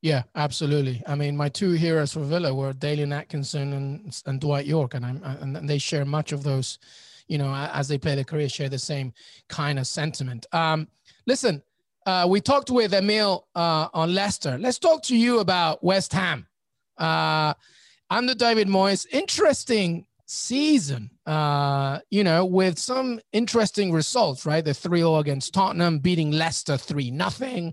Yeah, 0.00 0.22
absolutely. 0.36 1.02
I 1.06 1.16
mean, 1.16 1.36
my 1.36 1.48
two 1.48 1.72
heroes 1.72 2.12
for 2.12 2.20
Villa 2.20 2.54
were 2.54 2.72
Dalian 2.72 3.12
Atkinson 3.12 3.72
and, 3.72 4.22
and 4.26 4.40
Dwight 4.40 4.66
Yorke, 4.66 4.94
and 4.94 5.04
I'm 5.04 5.22
and 5.24 5.68
they 5.68 5.78
share 5.78 6.04
much 6.04 6.30
of 6.30 6.44
those, 6.44 6.78
you 7.26 7.36
know, 7.36 7.52
as 7.52 7.88
they 7.88 7.98
play 7.98 8.14
their 8.14 8.24
career, 8.24 8.48
share 8.48 8.68
the 8.68 8.78
same 8.78 9.12
kind 9.48 9.78
of 9.78 9.88
sentiment. 9.88 10.46
Um, 10.52 10.86
listen, 11.26 11.62
uh, 12.06 12.26
we 12.28 12.40
talked 12.40 12.70
with 12.70 12.94
Emile 12.94 13.48
uh, 13.56 13.88
on 13.92 14.14
Leicester. 14.14 14.56
Let's 14.56 14.78
talk 14.78 15.02
to 15.04 15.16
you 15.16 15.40
about 15.40 15.82
West 15.82 16.12
Ham. 16.12 16.46
Uh, 16.96 17.54
under 18.08 18.34
David 18.34 18.68
Moyes, 18.68 19.06
interesting 19.10 20.06
season, 20.26 21.10
uh, 21.26 21.98
you 22.10 22.22
know, 22.22 22.44
with 22.44 22.78
some 22.78 23.20
interesting 23.32 23.92
results, 23.92 24.46
right? 24.46 24.64
The 24.64 24.74
3 24.74 25.00
0 25.00 25.16
against 25.16 25.52
Tottenham, 25.54 25.98
beating 25.98 26.30
Leicester 26.30 26.76
3 26.76 27.18
0, 27.18 27.72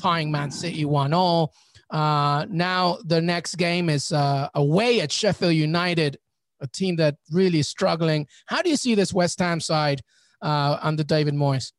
tying 0.00 0.30
Man 0.30 0.50
City 0.50 0.84
1 0.84 1.10
0. 1.10 1.50
Uh, 1.90 2.46
now 2.48 2.98
the 3.04 3.20
next 3.20 3.56
game 3.56 3.88
is 3.88 4.12
uh, 4.12 4.48
away 4.54 5.00
at 5.00 5.12
Sheffield 5.12 5.54
United, 5.54 6.18
a 6.60 6.66
team 6.66 6.96
that 6.96 7.16
really 7.30 7.60
is 7.60 7.68
struggling. 7.68 8.26
How 8.46 8.62
do 8.62 8.70
you 8.70 8.76
see 8.76 8.94
this 8.94 9.12
West 9.12 9.38
Ham 9.38 9.60
side 9.60 10.02
uh, 10.42 10.78
under 10.82 11.04
David 11.04 11.34
Moyes? 11.34 11.72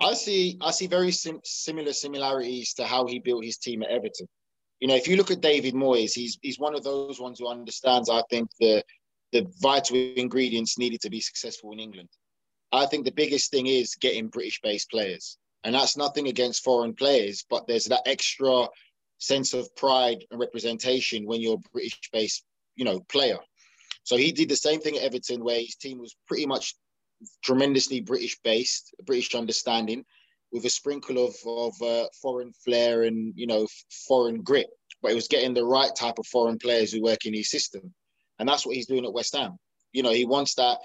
I 0.00 0.14
see 0.14 0.58
I 0.60 0.70
see 0.70 0.86
very 0.86 1.12
sim- 1.12 1.40
similar 1.44 1.92
similarities 1.92 2.74
to 2.74 2.84
how 2.84 3.06
he 3.06 3.18
built 3.18 3.44
his 3.44 3.58
team 3.58 3.82
at 3.82 3.90
Everton. 3.90 4.26
You 4.80 4.88
know, 4.88 4.96
if 4.96 5.06
you 5.08 5.16
look 5.16 5.30
at 5.30 5.40
David 5.40 5.74
Moyes, 5.74 6.12
he's 6.14 6.38
he's 6.42 6.58
one 6.58 6.74
of 6.74 6.84
those 6.84 7.20
ones 7.20 7.38
who 7.38 7.48
understands. 7.48 8.10
I 8.10 8.22
think 8.30 8.48
the 8.60 8.82
the 9.32 9.46
vital 9.60 9.96
ingredients 10.16 10.78
needed 10.78 11.00
to 11.02 11.10
be 11.10 11.20
successful 11.20 11.72
in 11.72 11.80
England. 11.80 12.08
I 12.72 12.86
think 12.86 13.04
the 13.04 13.12
biggest 13.12 13.50
thing 13.50 13.66
is 13.66 13.94
getting 13.94 14.28
British-based 14.28 14.90
players, 14.90 15.38
and 15.64 15.74
that's 15.74 15.96
nothing 15.96 16.28
against 16.28 16.62
foreign 16.62 16.94
players, 16.94 17.44
but 17.48 17.66
there's 17.66 17.86
that 17.86 18.02
extra 18.06 18.68
sense 19.18 19.54
of 19.54 19.74
pride 19.76 20.24
and 20.30 20.38
representation 20.38 21.26
when 21.26 21.40
you're 21.40 21.54
a 21.54 21.70
British-based, 21.72 22.44
you 22.76 22.84
know, 22.84 23.00
player. 23.08 23.38
So 24.02 24.16
he 24.16 24.32
did 24.32 24.50
the 24.50 24.56
same 24.56 24.80
thing 24.80 24.96
at 24.96 25.02
Everton, 25.02 25.42
where 25.42 25.60
his 25.60 25.76
team 25.76 25.98
was 25.98 26.14
pretty 26.28 26.46
much 26.46 26.74
tremendously 27.42 28.00
British 28.00 28.38
based, 28.44 28.94
British 29.06 29.34
understanding, 29.34 30.04
with 30.52 30.64
a 30.66 30.70
sprinkle 30.70 31.24
of 31.24 31.34
of 31.46 31.82
uh, 31.82 32.06
foreign 32.20 32.52
flair 32.52 33.04
and 33.04 33.32
you 33.34 33.46
know 33.46 33.66
foreign 34.06 34.42
grit. 34.42 34.68
But 35.00 35.12
it 35.12 35.14
was 35.14 35.28
getting 35.28 35.54
the 35.54 35.64
right 35.64 35.94
type 35.96 36.18
of 36.18 36.26
foreign 36.26 36.58
players 36.58 36.92
who 36.92 37.02
work 37.02 37.24
in 37.24 37.34
his 37.34 37.50
system, 37.50 37.94
and 38.38 38.48
that's 38.48 38.66
what 38.66 38.76
he's 38.76 38.86
doing 38.86 39.04
at 39.04 39.12
West 39.12 39.34
Ham. 39.34 39.58
You 39.92 40.02
know, 40.02 40.12
he 40.12 40.26
wants 40.26 40.54
that 40.56 40.78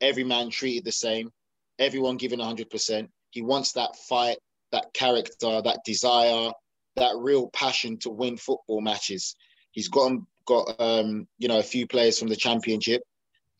every 0.00 0.24
man 0.24 0.50
treated 0.50 0.84
the 0.84 0.92
same, 0.92 1.30
everyone 1.78 2.18
given 2.18 2.40
hundred 2.40 2.68
percent. 2.68 3.10
He 3.36 3.42
wants 3.42 3.72
that 3.72 3.94
fight, 3.96 4.38
that 4.72 4.94
character, 4.94 5.60
that 5.60 5.80
desire, 5.84 6.50
that 6.96 7.14
real 7.18 7.48
passion 7.50 7.98
to 7.98 8.08
win 8.08 8.38
football 8.38 8.80
matches. 8.80 9.36
He's 9.72 9.88
got 9.88 10.12
got 10.46 10.74
um, 10.80 11.28
you 11.36 11.48
know 11.48 11.58
a 11.58 11.62
few 11.74 11.86
players 11.86 12.18
from 12.18 12.28
the 12.28 12.36
championship 12.36 13.02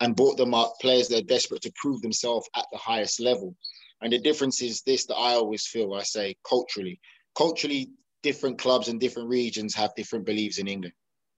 and 0.00 0.16
brought 0.16 0.38
them 0.38 0.54
up 0.54 0.76
players 0.80 1.08
that 1.08 1.18
are 1.18 1.26
desperate 1.26 1.60
to 1.62 1.72
prove 1.76 2.00
themselves 2.00 2.48
at 2.56 2.64
the 2.72 2.78
highest 2.78 3.20
level. 3.20 3.54
And 4.00 4.10
the 4.10 4.18
difference 4.18 4.62
is 4.62 4.80
this 4.80 5.04
that 5.06 5.16
I 5.16 5.34
always 5.34 5.66
feel, 5.66 5.92
I 5.92 6.04
say 6.04 6.36
culturally. 6.48 6.98
Culturally, 7.36 7.90
different 8.22 8.58
clubs 8.58 8.88
and 8.88 8.98
different 8.98 9.28
regions 9.28 9.74
have 9.74 9.94
different 9.94 10.24
beliefs 10.24 10.56
in 10.56 10.68
England. 10.68 10.94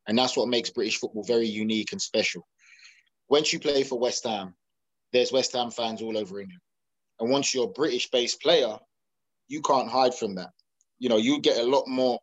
And 0.07 0.17
that's 0.17 0.37
what 0.37 0.47
makes 0.47 0.71
British 0.71 0.99
football 0.99 1.25
very 1.25 1.49
unique 1.49 1.91
and 1.91 2.01
special. 2.01 2.47
Once 3.29 3.53
you 3.53 3.59
play 3.59 3.83
for 3.83 3.99
West 3.99 4.23
Ham, 4.23 4.55
there's 5.13 5.33
West 5.33 5.55
Ham 5.55 5.73
fans 5.73 6.03
all 6.03 6.17
over 6.17 6.39
England. 6.41 6.61
And 7.21 7.31
once 7.31 7.55
you're 7.55 7.65
a 7.65 7.69
British 7.69 8.11
based 8.11 8.41
player, 8.41 8.77
you 9.49 9.61
can't 9.63 9.89
hide 9.89 10.15
from 10.15 10.35
that. 10.37 10.51
You 10.99 11.09
know, 11.09 11.17
you 11.17 11.41
get 11.41 11.59
a 11.59 11.63
lot 11.63 11.87
more 11.87 12.19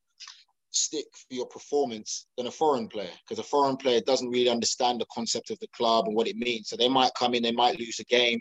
stick 0.71 1.05
for 1.13 1.34
your 1.34 1.45
performance 1.47 2.27
than 2.38 2.47
a 2.47 2.51
foreign 2.51 2.88
player 2.88 3.10
because 3.23 3.39
a 3.39 3.47
foreign 3.47 3.77
player 3.77 4.01
doesn't 4.01 4.29
really 4.29 4.49
understand 4.49 4.99
the 4.99 5.05
concept 5.13 5.49
of 5.49 5.60
the 5.60 5.67
club 5.69 6.08
and 6.08 6.15
what 6.15 6.27
it 6.27 6.36
means. 6.36 6.69
So 6.69 6.75
they 6.75 6.89
might 6.89 7.12
come 7.17 7.34
in, 7.34 7.43
they 7.43 7.51
might 7.51 7.79
lose 7.79 7.99
a 7.99 8.03
game 8.05 8.39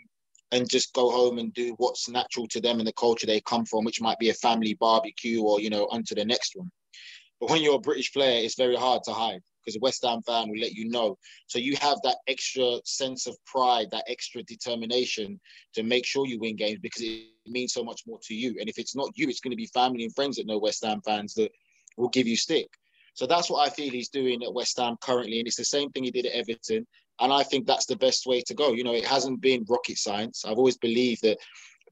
and 0.51 0.69
just 0.69 0.93
go 0.93 1.09
home 1.09 1.39
and 1.39 1.53
do 1.53 1.73
what's 1.77 2.09
natural 2.09 2.47
to 2.49 2.61
them 2.61 2.79
and 2.79 2.87
the 2.87 2.93
culture 2.93 3.25
they 3.25 3.41
come 3.41 3.65
from, 3.65 3.83
which 3.83 4.01
might 4.01 4.19
be 4.19 4.29
a 4.29 4.33
family 4.33 4.75
barbecue 4.75 5.41
or, 5.41 5.59
you 5.59 5.69
know, 5.69 5.85
onto 5.91 6.15
the 6.15 6.25
next 6.25 6.53
one. 6.55 6.69
But 7.39 7.49
when 7.49 7.61
you're 7.61 7.75
a 7.75 7.79
British 7.79 8.13
player, 8.13 8.43
it's 8.43 8.55
very 8.55 8.75
hard 8.75 9.03
to 9.05 9.11
hide 9.11 9.41
because 9.65 9.77
a 9.77 9.79
West 9.79 10.05
Ham 10.05 10.21
fan 10.21 10.49
will 10.49 10.59
let 10.59 10.73
you 10.73 10.87
know. 10.87 11.17
So 11.47 11.59
you 11.59 11.75
have 11.77 11.97
that 12.03 12.17
extra 12.27 12.79
sense 12.85 13.27
of 13.27 13.35
pride, 13.45 13.87
that 13.91 14.05
extra 14.07 14.43
determination 14.43 15.39
to 15.73 15.83
make 15.83 16.05
sure 16.05 16.27
you 16.27 16.39
win 16.39 16.55
games 16.55 16.79
because 16.81 17.01
it 17.01 17.23
means 17.47 17.73
so 17.73 17.83
much 17.83 18.01
more 18.05 18.19
to 18.23 18.35
you. 18.35 18.55
And 18.59 18.69
if 18.69 18.77
it's 18.77 18.95
not 18.95 19.09
you, 19.15 19.27
it's 19.29 19.41
going 19.41 19.51
to 19.51 19.57
be 19.57 19.67
family 19.67 20.03
and 20.03 20.13
friends 20.13 20.37
that 20.37 20.47
know 20.47 20.57
West 20.57 20.85
Ham 20.85 21.01
fans 21.01 21.33
that 21.35 21.51
will 21.97 22.09
give 22.09 22.27
you 22.27 22.35
stick. 22.35 22.67
So 23.13 23.25
that's 23.25 23.49
what 23.49 23.65
I 23.65 23.71
feel 23.71 23.91
he's 23.91 24.09
doing 24.09 24.43
at 24.43 24.53
West 24.53 24.77
Ham 24.77 24.97
currently. 25.01 25.39
And 25.39 25.47
it's 25.47 25.55
the 25.55 25.65
same 25.65 25.89
thing 25.89 26.03
he 26.03 26.11
did 26.11 26.25
at 26.25 26.33
Everton. 26.33 26.85
And 27.21 27.31
I 27.31 27.43
think 27.43 27.65
that's 27.65 27.85
the 27.85 27.95
best 27.95 28.27
way 28.27 28.41
to 28.41 28.53
go. 28.53 28.73
You 28.73 28.83
know, 28.83 28.93
it 28.93 29.05
hasn't 29.05 29.39
been 29.39 29.65
rocket 29.69 29.97
science. 29.97 30.43
I've 30.45 30.57
always 30.57 30.77
believed 30.77 31.21
that 31.23 31.37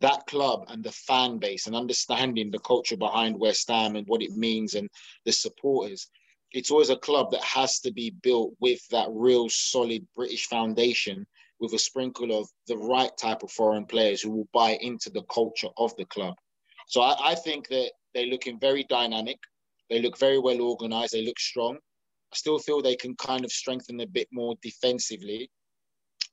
that 0.01 0.25
club 0.27 0.65
and 0.67 0.83
the 0.83 0.91
fan 0.91 1.38
base 1.38 1.65
and 1.65 1.75
understanding 1.75 2.51
the 2.51 2.59
culture 2.59 2.97
behind 2.97 3.39
West 3.39 3.69
Ham 3.69 3.95
and 3.95 4.05
what 4.07 4.21
it 4.21 4.36
means 4.36 4.73
and 4.73 4.89
the 5.23 5.31
supporters, 5.31 6.09
it's 6.54 6.70
always 6.70 6.92
a 6.92 6.98
club 6.98 7.32
that 7.32 7.44
has 7.44 7.80
to 7.80 7.92
be 7.92 8.13
built 8.22 8.54
with 8.60 8.80
that 8.89 9.08
real 9.12 9.50
solid 9.50 10.06
British 10.16 10.46
foundation 10.48 11.26
with 11.60 11.74
a 11.74 11.80
sprinkle 11.80 12.39
of 12.39 12.48
the 12.68 12.78
right 12.78 13.12
type 13.18 13.42
of 13.42 13.52
foreign 13.52 13.86
players 13.86 14.22
who 14.22 14.30
will 14.30 14.48
buy 14.54 14.78
into 14.82 15.10
the 15.10 15.24
culture 15.34 15.70
of 15.78 15.96
the 15.98 16.06
club. 16.06 16.36
So 16.88 17.02
I, 17.02 17.32
I 17.32 17.36
think 17.36 17.68
that 17.70 17.92
they're 18.13 18.28
looking 18.28 18.60
very 18.60 18.86
dynamic. 18.89 19.38
They 19.89 20.02
look 20.02 20.18
very 20.20 20.39
well 20.39 20.62
organized. 20.62 21.13
They 21.13 21.26
look 21.26 21.39
strong. 21.39 21.76
I 21.76 22.36
still 22.36 22.60
feel 22.60 22.82
they 22.82 22.96
can 22.96 23.16
kind 23.16 23.44
of 23.44 23.52
strengthen 23.52 24.00
a 24.02 24.08
bit 24.08 24.28
more 24.32 24.56
defensively. 24.62 25.50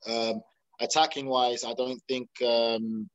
Um, 0.07 0.41
attacking 0.79 1.27
wise, 1.27 1.63
I 1.63 1.73
don't 1.73 2.01
think. 2.07 2.29
Um, 2.45 3.09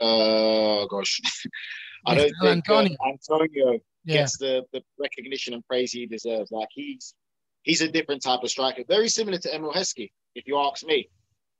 uh, 0.00 0.86
gosh, 0.86 1.20
I 2.06 2.14
don't 2.14 2.32
think 2.40 2.68
uh, 2.68 2.86
Antonio 3.06 3.80
yeah. 4.08 4.16
gets 4.18 4.38
the, 4.38 4.64
the 4.72 4.82
recognition 4.98 5.54
and 5.54 5.64
praise 5.66 5.92
he 5.92 6.06
deserves. 6.06 6.50
Like 6.50 6.68
he's 6.72 7.14
he's 7.62 7.82
a 7.82 7.88
different 7.90 8.22
type 8.22 8.42
of 8.42 8.50
striker, 8.50 8.82
very 8.88 9.08
similar 9.08 9.38
to 9.38 9.54
Emile 9.54 9.72
Heskey, 9.72 10.10
if 10.34 10.46
you 10.46 10.58
ask 10.58 10.84
me. 10.84 11.08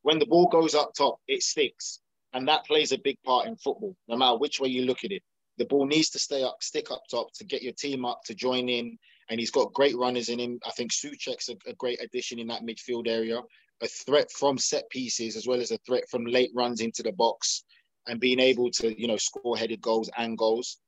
when 0.03 0.19
the 0.19 0.27
ball 0.27 0.47
goes 0.49 0.75
up 0.75 0.93
top, 0.97 1.19
it 1.29 1.43
sticks. 1.43 2.01
And 2.33 2.47
that 2.49 2.65
plays 2.67 2.93
a 2.93 2.99
big 2.99 3.17
part 3.25 3.47
in 3.47 3.57
football, 3.57 3.97
no 4.09 4.17
matter 4.17 4.39
which 4.39 4.61
way 4.61 4.69
you 4.69 4.85
look 4.85 5.05
at 5.05 5.13
it. 5.13 5.23
The 5.57 5.65
ball 5.65 5.87
needs 5.87 6.11
to 6.11 6.19
stay 6.19 6.43
up, 6.43 6.57
stick 6.61 6.91
up 6.91 7.03
top 7.11 7.29
to 7.35 7.45
get 7.45 7.63
your 7.63 7.73
team 7.73 8.05
up 8.05 8.21
to 8.27 8.35
join 8.35 8.69
in. 8.69 8.99
And 9.31 9.41
he's 9.41 9.51
got 9.51 9.73
great 9.73 9.97
runners 9.97 10.29
in 10.29 10.39
him. 10.39 10.59
I 10.67 10.71
think 10.71 10.93
Soucek's 10.93 11.49
a, 11.49 11.57
a 11.67 11.75
great 11.75 12.03
addition 12.03 12.39
in 12.39 12.47
that 12.49 12.63
midfield 12.63 13.09
area, 13.09 13.41
a 13.83 13.87
threat 13.89 14.31
from 14.31 14.57
set 14.57 14.89
pieces 14.91 15.37
as 15.37 15.47
well 15.47 15.61
as 15.61 15.71
a 15.71 15.79
threat 15.87 16.05
from 16.11 16.25
late 16.25 16.51
runs 16.55 16.81
into 16.81 17.03
the 17.03 17.13
box 17.13 17.65
and 18.07 18.21
being 18.21 18.41
able 18.41 18.71
to, 18.71 18.99
you 18.99 19.09
know, 19.09 19.17
score 19.17 19.57
headed 19.57 19.81
goals 19.81 20.11
and 20.17 20.39
goals. 20.39 20.79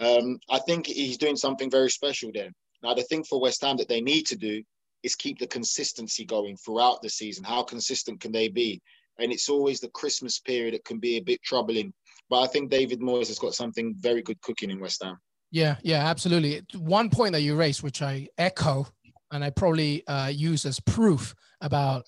Um, 0.00 0.38
I 0.50 0.58
think 0.60 0.86
he's 0.86 1.18
doing 1.18 1.36
something 1.36 1.70
very 1.70 1.90
special 1.90 2.30
there. 2.32 2.50
Now, 2.82 2.94
the 2.94 3.02
thing 3.02 3.24
for 3.24 3.40
West 3.40 3.62
Ham 3.62 3.76
that 3.78 3.88
they 3.88 4.00
need 4.00 4.26
to 4.26 4.36
do 4.36 4.62
is 5.02 5.14
keep 5.14 5.38
the 5.38 5.46
consistency 5.46 6.24
going 6.24 6.56
throughout 6.56 7.02
the 7.02 7.08
season. 7.08 7.44
How 7.44 7.62
consistent 7.62 8.20
can 8.20 8.32
they 8.32 8.48
be? 8.48 8.80
And 9.18 9.32
it's 9.32 9.48
always 9.48 9.80
the 9.80 9.90
Christmas 9.90 10.40
period 10.40 10.74
that 10.74 10.84
can 10.84 10.98
be 10.98 11.16
a 11.16 11.22
bit 11.22 11.42
troubling. 11.42 11.92
But 12.30 12.40
I 12.40 12.46
think 12.46 12.70
David 12.70 13.00
Moyes 13.00 13.28
has 13.28 13.38
got 13.38 13.54
something 13.54 13.94
very 13.98 14.22
good 14.22 14.40
cooking 14.40 14.70
in 14.70 14.80
West 14.80 15.02
Ham. 15.04 15.18
Yeah, 15.50 15.76
yeah, 15.82 16.06
absolutely. 16.06 16.62
One 16.76 17.10
point 17.10 17.32
that 17.32 17.42
you 17.42 17.54
raised, 17.54 17.82
which 17.82 18.02
I 18.02 18.28
echo, 18.38 18.88
and 19.30 19.44
I 19.44 19.50
probably 19.50 20.06
uh, 20.08 20.28
use 20.28 20.64
as 20.64 20.80
proof 20.80 21.34
about, 21.60 22.06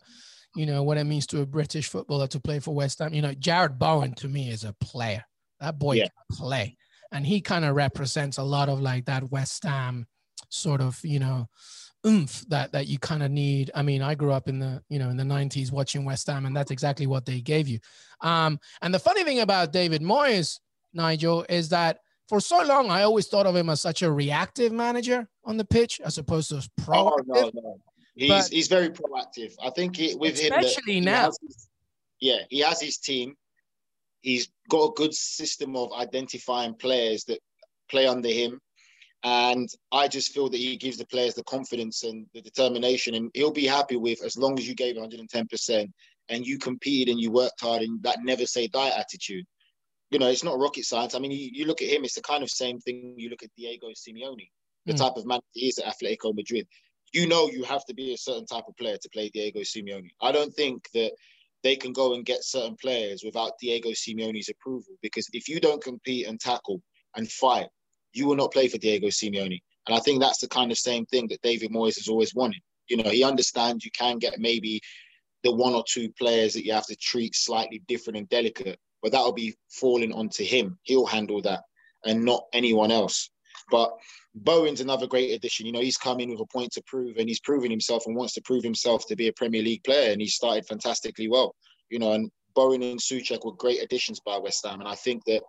you 0.56 0.66
know, 0.66 0.82
what 0.82 0.98
it 0.98 1.04
means 1.04 1.26
to 1.28 1.42
a 1.42 1.46
British 1.46 1.88
footballer 1.88 2.26
to 2.28 2.40
play 2.40 2.58
for 2.58 2.74
West 2.74 2.98
Ham. 2.98 3.14
You 3.14 3.22
know, 3.22 3.34
Jarrod 3.34 3.78
Bowen 3.78 4.14
to 4.14 4.28
me 4.28 4.50
is 4.50 4.64
a 4.64 4.74
player. 4.80 5.24
That 5.60 5.78
boy 5.78 5.96
yeah. 5.96 6.04
can 6.04 6.36
play, 6.36 6.76
and 7.12 7.26
he 7.26 7.40
kind 7.40 7.64
of 7.64 7.76
represents 7.76 8.38
a 8.38 8.42
lot 8.42 8.68
of 8.68 8.80
like 8.80 9.06
that 9.06 9.30
West 9.30 9.64
Ham 9.64 10.06
sort 10.48 10.80
of, 10.80 10.98
you 11.02 11.18
know, 11.18 11.48
oomph 12.06 12.44
that 12.48 12.72
that 12.72 12.86
you 12.86 12.98
kind 12.98 13.22
of 13.22 13.30
need. 13.30 13.70
I 13.74 13.82
mean, 13.82 14.02
I 14.02 14.14
grew 14.14 14.32
up 14.32 14.48
in 14.48 14.58
the 14.58 14.82
you 14.88 14.98
know 14.98 15.10
in 15.10 15.16
the 15.16 15.24
'90s 15.24 15.72
watching 15.72 16.04
West 16.04 16.26
Ham, 16.28 16.46
and 16.46 16.56
that's 16.56 16.70
exactly 16.70 17.06
what 17.06 17.26
they 17.26 17.40
gave 17.40 17.68
you. 17.68 17.78
Um, 18.20 18.58
and 18.82 18.94
the 18.94 18.98
funny 18.98 19.24
thing 19.24 19.40
about 19.40 19.72
David 19.72 20.02
Moyes, 20.02 20.60
Nigel, 20.94 21.44
is 21.48 21.68
that 21.70 22.00
for 22.28 22.40
so 22.40 22.62
long 22.62 22.90
I 22.90 23.02
always 23.02 23.28
thought 23.28 23.46
of 23.46 23.56
him 23.56 23.70
as 23.70 23.80
such 23.80 24.02
a 24.02 24.10
reactive 24.10 24.72
manager 24.72 25.28
on 25.44 25.56
the 25.56 25.64
pitch 25.64 26.00
as 26.04 26.18
opposed 26.18 26.50
to 26.50 26.56
proactive. 26.80 26.86
Oh, 26.94 27.22
no, 27.26 27.50
no. 27.54 27.80
He's 28.14 28.28
but, 28.30 28.48
he's 28.48 28.68
very 28.68 28.88
proactive. 28.88 29.54
I 29.62 29.70
think 29.70 30.00
it, 30.00 30.18
with 30.18 30.34
especially 30.34 30.56
him, 30.56 30.64
especially 30.64 31.00
now. 31.00 31.26
His, 31.26 31.68
yeah, 32.20 32.38
he 32.48 32.60
has 32.60 32.80
his 32.80 32.96
team. 32.96 33.36
He's 34.26 34.48
got 34.68 34.90
a 34.90 34.94
good 34.94 35.14
system 35.14 35.76
of 35.76 35.92
identifying 35.92 36.74
players 36.74 37.24
that 37.24 37.38
play 37.88 38.06
under 38.06 38.28
him 38.28 38.60
and 39.26 39.68
I 39.90 40.06
just 40.06 40.32
feel 40.32 40.48
that 40.48 40.56
he 40.56 40.76
gives 40.76 40.98
the 40.98 41.06
players 41.06 41.34
the 41.34 41.42
confidence 41.42 42.04
and 42.04 42.26
the 42.32 42.40
determination, 42.40 43.14
and 43.14 43.28
he'll 43.34 43.50
be 43.50 43.66
happy 43.66 43.96
with 43.96 44.22
as 44.24 44.36
long 44.36 44.56
as 44.56 44.68
you 44.68 44.74
gave 44.76 44.94
110% 44.94 45.92
and 46.28 46.46
you 46.46 46.58
competed 46.58 47.10
and 47.10 47.20
you 47.20 47.32
worked 47.32 47.60
hard 47.60 47.82
and 47.82 48.00
that 48.04 48.22
never 48.22 48.46
say 48.46 48.68
die 48.68 48.92
attitude. 48.96 49.44
You 50.10 50.20
know, 50.20 50.28
it's 50.28 50.44
not 50.44 50.60
rocket 50.60 50.84
science. 50.84 51.16
I 51.16 51.18
mean, 51.18 51.32
you, 51.32 51.50
you 51.52 51.64
look 51.64 51.82
at 51.82 51.88
him, 51.88 52.04
it's 52.04 52.14
the 52.14 52.22
kind 52.22 52.44
of 52.44 52.50
same 52.50 52.78
thing 52.78 53.14
you 53.16 53.28
look 53.28 53.42
at 53.42 53.50
Diego 53.56 53.88
Simeone, 53.88 54.48
the 54.84 54.92
mm. 54.92 54.96
type 54.96 55.16
of 55.16 55.26
man 55.26 55.40
he 55.52 55.66
is 55.66 55.80
at 55.80 55.92
Atletico 55.92 56.32
Madrid. 56.32 56.68
You 57.12 57.26
know, 57.26 57.48
you 57.48 57.64
have 57.64 57.84
to 57.86 57.94
be 57.94 58.14
a 58.14 58.18
certain 58.18 58.46
type 58.46 58.64
of 58.68 58.76
player 58.76 58.96
to 58.96 59.08
play 59.08 59.28
Diego 59.30 59.60
Simeone. 59.60 60.10
I 60.20 60.30
don't 60.30 60.54
think 60.54 60.88
that 60.94 61.12
they 61.66 61.74
can 61.74 61.92
go 61.92 62.14
and 62.14 62.24
get 62.24 62.44
certain 62.44 62.76
players 62.76 63.24
without 63.24 63.58
Diego 63.60 63.90
Simeone's 63.90 64.48
approval 64.48 64.94
because 65.02 65.28
if 65.32 65.48
you 65.48 65.58
don't 65.58 65.82
compete 65.82 66.28
and 66.28 66.38
tackle 66.38 66.80
and 67.16 67.28
fight, 67.28 67.66
you 68.12 68.28
will 68.28 68.36
not 68.36 68.52
play 68.52 68.68
for 68.68 68.78
Diego 68.78 69.08
Simeone. 69.08 69.60
And 69.88 69.96
I 69.96 69.98
think 69.98 70.20
that's 70.20 70.38
the 70.38 70.46
kind 70.46 70.70
of 70.70 70.78
same 70.78 71.06
thing 71.06 71.26
that 71.26 71.42
David 71.42 71.72
Moyes 71.72 71.96
has 71.96 72.06
always 72.06 72.36
wanted. 72.36 72.60
You 72.88 72.98
know, 72.98 73.10
he 73.10 73.24
understands 73.24 73.84
you 73.84 73.90
can 73.90 74.18
get 74.18 74.38
maybe 74.38 74.80
the 75.42 75.52
one 75.52 75.74
or 75.74 75.82
two 75.88 76.08
players 76.16 76.54
that 76.54 76.64
you 76.64 76.72
have 76.72 76.86
to 76.86 76.94
treat 76.94 77.34
slightly 77.34 77.82
different 77.88 78.16
and 78.16 78.28
delicate, 78.28 78.78
but 79.02 79.10
that'll 79.10 79.32
be 79.32 79.56
falling 79.68 80.12
onto 80.12 80.44
him. 80.44 80.78
He'll 80.84 81.04
handle 81.04 81.42
that 81.42 81.64
and 82.04 82.24
not 82.24 82.44
anyone 82.52 82.92
else. 82.92 83.28
But 83.70 83.92
Bowen's 84.34 84.80
another 84.80 85.06
great 85.06 85.32
addition. 85.32 85.66
You 85.66 85.72
know, 85.72 85.80
he's 85.80 85.96
come 85.96 86.20
in 86.20 86.30
with 86.30 86.40
a 86.40 86.46
point 86.46 86.72
to 86.72 86.82
prove 86.86 87.16
and 87.16 87.28
he's 87.28 87.40
proven 87.40 87.70
himself 87.70 88.04
and 88.06 88.16
wants 88.16 88.34
to 88.34 88.42
prove 88.42 88.62
himself 88.62 89.06
to 89.08 89.16
be 89.16 89.28
a 89.28 89.32
Premier 89.32 89.62
League 89.62 89.84
player. 89.84 90.12
And 90.12 90.20
he 90.20 90.28
started 90.28 90.66
fantastically 90.66 91.28
well. 91.28 91.54
You 91.90 91.98
know, 91.98 92.12
and 92.12 92.30
Bowen 92.54 92.82
and 92.82 93.00
Soucek 93.00 93.44
were 93.44 93.52
great 93.52 93.82
additions 93.82 94.20
by 94.20 94.38
West 94.38 94.66
Ham. 94.66 94.80
And 94.80 94.88
I 94.88 94.94
think 94.94 95.24
that 95.26 95.42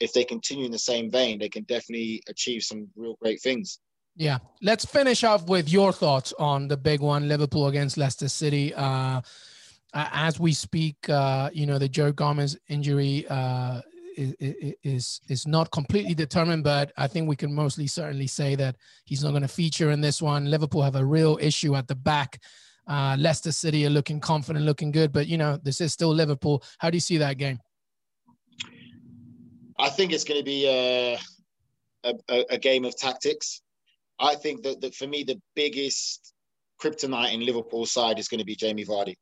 if 0.00 0.12
they 0.12 0.24
continue 0.24 0.64
in 0.64 0.72
the 0.72 0.78
same 0.78 1.10
vein, 1.10 1.38
they 1.38 1.48
can 1.48 1.64
definitely 1.64 2.22
achieve 2.28 2.62
some 2.62 2.88
real 2.96 3.16
great 3.20 3.40
things. 3.42 3.78
Yeah. 4.16 4.38
Let's 4.62 4.84
finish 4.84 5.24
off 5.24 5.46
with 5.46 5.68
your 5.68 5.92
thoughts 5.92 6.32
on 6.38 6.68
the 6.68 6.76
big 6.76 7.00
one, 7.00 7.28
Liverpool 7.28 7.66
against 7.66 7.96
Leicester 7.96 8.28
City. 8.28 8.72
Uh, 8.74 9.20
as 9.94 10.40
we 10.40 10.52
speak, 10.52 11.08
uh, 11.08 11.50
you 11.52 11.66
know, 11.66 11.78
the 11.78 11.88
Joe 11.88 12.12
Gomez 12.12 12.56
injury 12.68 13.26
uh, 13.28 13.80
is, 14.16 15.20
is 15.28 15.46
not 15.46 15.70
completely 15.70 16.14
determined, 16.14 16.64
but 16.64 16.92
I 16.96 17.06
think 17.06 17.28
we 17.28 17.36
can 17.36 17.54
mostly 17.54 17.86
certainly 17.86 18.26
say 18.26 18.54
that 18.56 18.76
he's 19.04 19.22
not 19.22 19.30
going 19.30 19.42
to 19.42 19.48
feature 19.48 19.90
in 19.90 20.00
this 20.00 20.22
one. 20.22 20.50
Liverpool 20.50 20.82
have 20.82 20.96
a 20.96 21.04
real 21.04 21.38
issue 21.40 21.74
at 21.74 21.88
the 21.88 21.94
back. 21.94 22.40
Uh, 22.86 23.16
Leicester 23.18 23.52
City 23.52 23.86
are 23.86 23.90
looking 23.90 24.20
confident, 24.20 24.64
looking 24.64 24.90
good, 24.90 25.12
but 25.12 25.26
you 25.26 25.38
know, 25.38 25.58
this 25.62 25.80
is 25.80 25.92
still 25.92 26.12
Liverpool. 26.14 26.62
How 26.78 26.90
do 26.90 26.96
you 26.96 27.00
see 27.00 27.18
that 27.18 27.38
game? 27.38 27.58
I 29.78 29.88
think 29.88 30.12
it's 30.12 30.24
going 30.24 30.40
to 30.40 30.44
be 30.44 30.66
a, 30.68 31.18
a, 32.04 32.44
a 32.50 32.58
game 32.58 32.84
of 32.84 32.96
tactics. 32.96 33.62
I 34.20 34.34
think 34.34 34.62
that, 34.62 34.80
that 34.82 34.94
for 34.94 35.06
me, 35.06 35.24
the 35.24 35.40
biggest 35.56 36.32
kryptonite 36.80 37.32
in 37.32 37.44
Liverpool 37.44 37.86
side 37.86 38.18
is 38.18 38.28
going 38.28 38.38
to 38.38 38.44
be 38.44 38.54
Jamie 38.54 38.84
Vardy. 38.84 39.14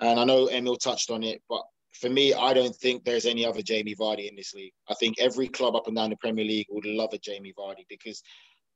And 0.00 0.18
I 0.18 0.24
know 0.24 0.48
Emile 0.48 0.76
touched 0.76 1.10
on 1.10 1.22
it, 1.22 1.42
but 1.48 1.62
for 1.92 2.08
me, 2.08 2.34
I 2.34 2.54
don't 2.54 2.74
think 2.74 3.04
there's 3.04 3.26
any 3.26 3.44
other 3.44 3.62
Jamie 3.62 3.94
Vardy 3.94 4.28
in 4.28 4.36
this 4.36 4.54
league. 4.54 4.72
I 4.88 4.94
think 4.94 5.16
every 5.20 5.48
club 5.48 5.76
up 5.76 5.86
and 5.86 5.96
down 5.96 6.10
the 6.10 6.16
Premier 6.16 6.44
League 6.44 6.66
would 6.70 6.86
love 6.86 7.12
a 7.12 7.18
Jamie 7.18 7.54
Vardy 7.58 7.84
because 7.88 8.22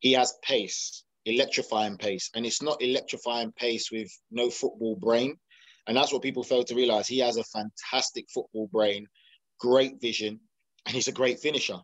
he 0.00 0.12
has 0.12 0.34
pace, 0.42 1.04
electrifying 1.24 1.96
pace. 1.96 2.30
And 2.34 2.44
it's 2.44 2.62
not 2.62 2.82
electrifying 2.82 3.52
pace 3.52 3.90
with 3.90 4.10
no 4.30 4.50
football 4.50 4.96
brain. 4.96 5.36
And 5.86 5.96
that's 5.96 6.12
what 6.12 6.22
people 6.22 6.42
fail 6.42 6.64
to 6.64 6.74
realize. 6.74 7.08
He 7.08 7.18
has 7.20 7.36
a 7.36 7.44
fantastic 7.44 8.26
football 8.32 8.68
brain, 8.72 9.06
great 9.60 10.00
vision, 10.00 10.40
and 10.84 10.94
he's 10.94 11.08
a 11.08 11.12
great 11.12 11.40
finisher. 11.40 11.78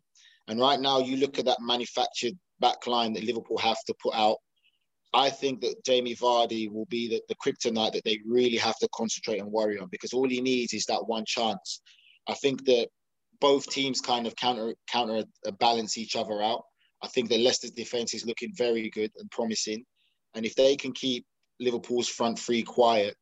And 0.49 0.61
right 0.61 0.81
now, 0.81 0.99
you 0.99 1.17
look 1.17 1.39
at 1.39 1.45
that 1.47 1.59
manufactured 1.61 2.35
back 2.61 2.87
line 2.87 3.13
that 3.15 3.25
Liverpool 3.25 3.59
have 3.59 3.79
to 3.87 3.95
put 4.03 4.15
out. 4.15 4.37
I 5.15 5.29
think 5.31 5.61
that 5.61 5.85
Jamie 5.85 6.17
Vardy 6.17 6.73
will 6.73 6.87
be 6.87 7.09
the, 7.09 7.23
the 7.29 7.35
kryptonite 7.35 7.93
that 7.93 8.05
they 8.05 8.21
really 8.27 8.57
have 8.57 8.79
to 8.79 8.89
concentrate 8.95 9.41
and 9.41 9.53
worry 9.53 9.79
on 9.79 9.89
because 9.91 10.13
all 10.13 10.29
he 10.29 10.41
needs 10.41 10.73
is 10.73 10.87
that 10.87 11.07
one 11.07 11.25
chance. 11.27 11.83
I 12.29 12.35
think 12.35 12.65
that 12.65 12.89
both 13.41 13.67
teams 13.69 14.01
kind 14.01 14.27
of 14.27 14.37
counter 14.37 14.75
counter 14.87 15.25
uh, 15.47 15.51
balance 15.53 15.99
each 15.99 16.17
other 16.17 16.43
out. 16.43 16.63
I 17.03 17.09
think 17.09 17.29
that 17.29 17.41
Leicester's 17.41 17.73
defense 17.73 18.15
is 18.15 18.25
looking 18.25 18.53
very 18.57 18.89
good 18.91 19.11
and 19.19 19.31
promising, 19.31 19.85
and 20.35 20.47
if 20.47 20.55
they 20.55 20.77
can 20.77 20.93
keep 20.93 21.27
Liverpool's 21.61 22.09
front 22.09 22.39
three 22.39 22.63
quiet, 22.63 23.17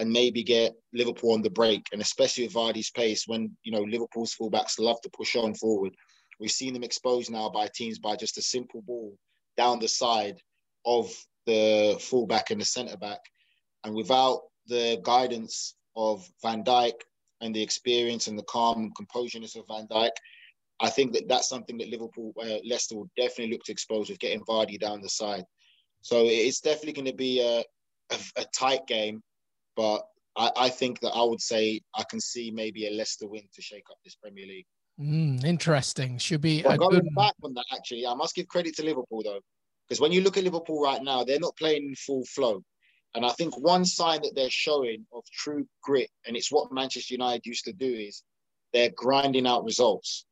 and 0.00 0.10
maybe 0.10 0.42
get 0.42 0.74
Liverpool 0.94 1.32
on 1.32 1.42
the 1.42 1.50
break, 1.50 1.86
and 1.92 2.00
especially 2.00 2.44
with 2.44 2.54
Vardy's 2.54 2.90
pace, 2.90 3.24
when 3.26 3.56
you 3.62 3.70
know 3.70 3.82
Liverpool's 3.82 4.34
fullbacks 4.34 4.78
love 4.78 5.00
to 5.02 5.10
push 5.10 5.36
on 5.36 5.54
forward. 5.54 5.94
We've 6.40 6.50
seen 6.50 6.72
them 6.72 6.82
exposed 6.82 7.30
now 7.30 7.50
by 7.50 7.68
teams 7.74 7.98
by 7.98 8.16
just 8.16 8.38
a 8.38 8.42
simple 8.42 8.80
ball 8.82 9.14
down 9.58 9.78
the 9.78 9.88
side 9.88 10.40
of 10.86 11.12
the 11.50 11.98
fullback 12.00 12.50
and 12.50 12.60
the 12.60 12.64
centre 12.64 12.96
back, 12.96 13.20
and 13.84 13.94
without 13.94 14.42
the 14.66 15.00
guidance 15.02 15.74
of 15.96 16.28
Van 16.42 16.62
Dijk 16.62 16.94
and 17.40 17.54
the 17.54 17.62
experience 17.62 18.26
and 18.26 18.38
the 18.38 18.44
calm 18.44 18.78
and 18.78 18.94
composureness 18.94 19.56
of 19.56 19.66
Van 19.68 19.86
Dijk, 19.88 20.10
I 20.80 20.90
think 20.90 21.12
that 21.12 21.28
that's 21.28 21.48
something 21.48 21.76
that 21.78 21.88
Liverpool, 21.88 22.32
uh, 22.40 22.58
Leicester 22.64 22.96
will 22.96 23.10
definitely 23.16 23.52
look 23.52 23.64
to 23.64 23.72
expose 23.72 24.08
with 24.08 24.18
getting 24.18 24.44
Vardy 24.44 24.78
down 24.78 25.02
the 25.02 25.08
side. 25.08 25.44
So 26.02 26.22
it's 26.24 26.60
definitely 26.60 26.94
going 26.94 27.06
to 27.06 27.14
be 27.14 27.40
a, 27.40 27.64
a, 28.14 28.18
a 28.36 28.44
tight 28.54 28.86
game 28.86 29.22
but 29.80 30.02
I, 30.36 30.50
I, 30.56 30.68
think 30.68 31.00
that 31.00 31.12
I 31.14 31.22
would 31.22 31.40
say 31.40 31.80
I 31.96 32.04
can 32.10 32.20
see 32.20 32.50
maybe 32.50 32.86
a 32.86 32.90
Leicester 32.90 33.26
win 33.26 33.44
to 33.54 33.62
shake 33.62 33.84
up 33.90 33.96
this 34.04 34.14
Premier 34.14 34.46
League. 34.46 34.66
Mm, 35.00 35.42
interesting. 35.44 36.18
Should 36.18 36.42
be 36.42 36.62
a 36.64 36.76
going 36.76 37.00
good... 37.00 37.14
back 37.16 37.34
on 37.42 37.54
that. 37.54 37.64
Actually, 37.72 38.06
I 38.06 38.14
must 38.14 38.34
give 38.34 38.46
credit 38.48 38.76
to 38.76 38.84
Liverpool 38.84 39.22
though, 39.24 39.40
because 39.90 40.00
when 40.00 40.12
you 40.12 40.20
look 40.20 40.36
at 40.36 40.44
Liverpool 40.44 40.80
right 40.80 41.02
now, 41.02 41.24
they're 41.24 41.40
not 41.40 41.56
playing 41.56 41.84
in 41.84 41.96
full 41.96 42.24
flow. 42.24 42.62
And 43.16 43.26
I 43.26 43.30
think 43.30 43.58
one 43.58 43.84
sign 43.84 44.22
that 44.22 44.36
they're 44.36 44.48
showing 44.48 45.04
of 45.12 45.24
true 45.32 45.66
grit, 45.82 46.08
and 46.24 46.36
it's 46.36 46.52
what 46.52 46.72
Manchester 46.72 47.14
United 47.14 47.44
used 47.44 47.64
to 47.64 47.72
do, 47.72 47.92
is 47.92 48.22
they're 48.72 48.92
grinding 48.94 49.48
out 49.48 49.64
results. 49.64 50.26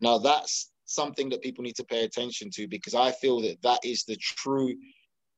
Now 0.00 0.16
that's 0.16 0.70
something 0.86 1.28
that 1.28 1.42
people 1.42 1.62
need 1.62 1.76
to 1.76 1.84
pay 1.84 2.04
attention 2.04 2.48
to 2.54 2.66
because 2.66 2.94
I 2.94 3.12
feel 3.12 3.42
that 3.42 3.60
that 3.62 3.80
is 3.84 4.04
the 4.04 4.16
true 4.16 4.74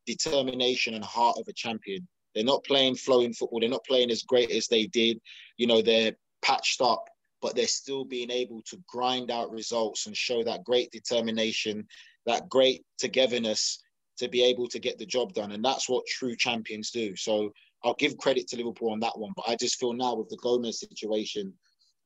determination 0.07 0.95
and 0.95 1.05
heart 1.05 1.37
of 1.37 1.49
a 1.49 1.53
champion. 1.53 2.07
They're 2.37 2.45
not 2.45 2.63
playing 2.63 2.95
flowing 2.95 3.33
football. 3.33 3.59
They're 3.59 3.69
not 3.69 3.85
playing 3.85 4.13
as 4.13 4.23
great 4.23 4.53
as 4.53 4.69
they 4.69 4.87
did. 4.87 5.19
You 5.57 5.67
know, 5.67 5.83
they're 5.83 6.13
patched 6.43 6.81
up, 6.81 7.05
but 7.43 7.57
they're 7.57 7.67
still 7.67 8.05
being 8.05 8.31
able 8.31 8.63
to 8.67 8.79
grind 8.87 9.33
out 9.33 9.51
results 9.51 10.07
and 10.07 10.17
show 10.17 10.45
that 10.45 10.63
great 10.63 10.93
determination, 10.93 11.89
that 12.27 12.49
great 12.49 12.85
togetherness 12.99 13.83
to 14.19 14.29
be 14.29 14.43
able 14.45 14.69
to 14.69 14.79
get 14.79 14.99
the 14.99 15.07
job 15.07 15.33
done. 15.33 15.53
And 15.53 15.65
that's 15.65 15.89
what 15.89 16.05
true 16.07 16.37
champions 16.37 16.91
do. 16.91 17.17
So 17.17 17.53
I'll 17.83 17.95
give 17.95 18.19
credit 18.19 18.47
to 18.49 18.57
Liverpool 18.57 18.91
on 18.91 19.01
that 19.01 19.19
one. 19.19 19.33
But 19.35 19.47
I 19.49 19.57
just 19.57 19.79
feel 19.79 19.95
now 19.95 20.15
with 20.15 20.29
the 20.29 20.37
Gomez 20.37 20.81
situation 20.81 21.53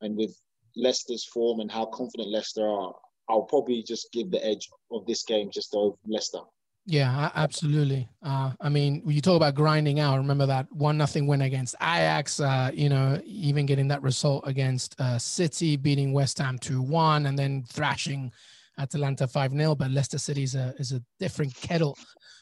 and 0.01 0.15
with 0.15 0.33
Leicester's 0.77 1.25
form 1.25 1.59
and 1.59 1.71
how 1.71 1.85
confident 1.85 2.29
Leicester 2.29 2.65
are, 2.67 2.93
I'll 3.29 3.43
probably 3.43 3.83
just 3.83 4.11
give 4.13 4.31
the 4.31 4.45
edge 4.45 4.69
of 4.91 5.05
this 5.05 5.23
game 5.23 5.49
just 5.51 5.73
over 5.73 5.97
Leicester. 6.07 6.39
Yeah, 6.87 7.31
absolutely. 7.33 8.07
Uh, 8.21 8.51
I 8.61 8.69
mean, 8.69 9.01
you 9.07 9.19
talk 9.19 9.37
about 9.37 9.55
grinding 9.55 9.99
out. 9.99 10.17
Remember 10.17 10.45
that 10.45 10.71
one 10.71 10.99
nothing 10.99 11.25
win 11.25 11.41
against 11.41 11.73
Ajax. 11.81 12.39
Uh, 12.39 12.69
you 12.73 12.89
know, 12.89 13.19
even 13.25 13.65
getting 13.65 13.87
that 13.87 14.03
result 14.03 14.43
against 14.45 14.95
uh, 15.01 15.17
City, 15.17 15.77
beating 15.77 16.13
West 16.13 16.37
Ham 16.37 16.59
two 16.59 16.83
one, 16.83 17.25
and 17.25 17.39
then 17.39 17.63
thrashing 17.63 18.31
Atalanta 18.77 19.27
five 19.27 19.51
0 19.51 19.75
But 19.75 19.91
Leicester 19.91 20.17
City 20.17 20.43
is 20.43 20.55
a 20.55 20.73
is 20.77 20.91
a 20.91 21.01
different 21.19 21.55
kettle 21.55 21.97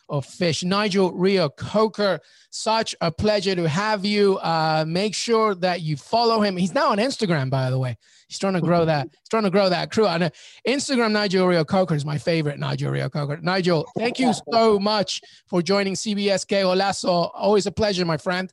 of 0.10 0.26
fish. 0.26 0.64
Nigel 0.64 1.12
Reo-Coker, 1.14 2.20
such 2.50 2.94
a 3.02 3.12
pleasure 3.12 3.56
to 3.56 3.68
have 3.68 4.06
you. 4.06 4.38
Uh, 4.38 4.84
make 4.88 5.16
sure 5.16 5.56
that 5.56 5.82
you 5.82 5.96
follow 5.96 6.42
him. 6.42 6.58
He's 6.58 6.74
now 6.74 6.92
on 6.92 6.98
Instagram, 6.98 7.50
by 7.50 7.70
the 7.70 7.80
way. 7.80 7.98
He's 8.28 8.38
trying 8.38 8.54
to 8.54 8.62
grow 8.62 8.86
that. 8.86 9.08
He's 9.10 9.30
trying 9.30 9.44
to 9.44 9.50
grow 9.50 9.70
that 9.70 9.92
crew. 9.92 10.08
On 10.08 10.30
Instagram, 10.68 11.12
Nigel 11.12 11.48
Reo-Coker 11.48 11.96
is 11.96 12.06
my 12.06 12.18
favorite. 12.18 12.60
Nigel 12.60 12.92
Reo-Coker. 12.92 13.40
Nigel, 13.42 13.86
thank 13.98 14.20
you 14.20 14.34
so 14.52 14.78
much 14.78 15.22
for 15.48 15.62
joining 15.62 15.94
CBS 15.94 16.48
Que 16.48 16.64
Golazo. 16.64 17.32
Always 17.34 17.66
a 17.66 17.72
pleasure, 17.72 18.06
my 18.06 18.18
friend. 18.18 18.52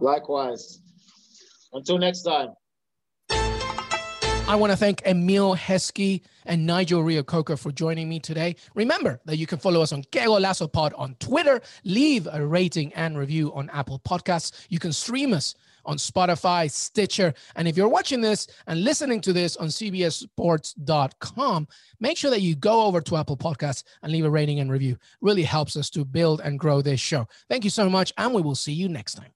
Likewise. 0.00 0.80
Until 1.72 1.98
next 1.98 2.22
time. 2.22 2.50
I 4.48 4.54
want 4.54 4.70
to 4.70 4.76
thank 4.76 5.04
Emile 5.04 5.56
Heskey 5.56 6.22
and 6.44 6.64
Nigel 6.64 7.02
Reo-Coker 7.02 7.56
for 7.56 7.72
joining 7.72 8.08
me 8.08 8.20
today. 8.20 8.54
Remember 8.76 9.20
that 9.24 9.38
you 9.38 9.46
can 9.46 9.58
follow 9.58 9.82
us 9.82 9.92
on 9.92 10.04
Que 10.12 10.20
Golazo 10.20 10.72
Pod 10.72 10.94
on 10.94 11.16
Twitter, 11.16 11.60
leave 11.82 12.28
a 12.30 12.46
rating 12.46 12.94
and 12.94 13.18
review 13.18 13.52
on 13.54 13.68
Apple 13.70 13.98
Podcasts. 13.98 14.52
You 14.68 14.78
can 14.78 14.92
stream 14.92 15.32
us 15.32 15.56
on 15.84 15.96
Spotify, 15.96 16.70
Stitcher. 16.70 17.34
And 17.56 17.66
if 17.66 17.76
you're 17.76 17.88
watching 17.88 18.20
this 18.20 18.46
and 18.68 18.84
listening 18.84 19.20
to 19.22 19.32
this 19.32 19.56
on 19.56 19.66
CBSSports.com, 19.66 21.68
make 21.98 22.16
sure 22.16 22.30
that 22.30 22.40
you 22.40 22.54
go 22.54 22.84
over 22.84 23.00
to 23.00 23.16
Apple 23.16 23.36
Podcasts 23.36 23.82
and 24.04 24.12
leave 24.12 24.24
a 24.24 24.30
rating 24.30 24.60
and 24.60 24.70
review. 24.70 24.96
Really 25.20 25.42
helps 25.42 25.76
us 25.76 25.90
to 25.90 26.04
build 26.04 26.40
and 26.40 26.58
grow 26.58 26.82
this 26.82 27.00
show. 27.00 27.26
Thank 27.50 27.64
you 27.64 27.70
so 27.70 27.90
much, 27.90 28.12
and 28.16 28.32
we 28.32 28.42
will 28.42 28.54
see 28.54 28.72
you 28.72 28.88
next 28.88 29.14
time. 29.14 29.35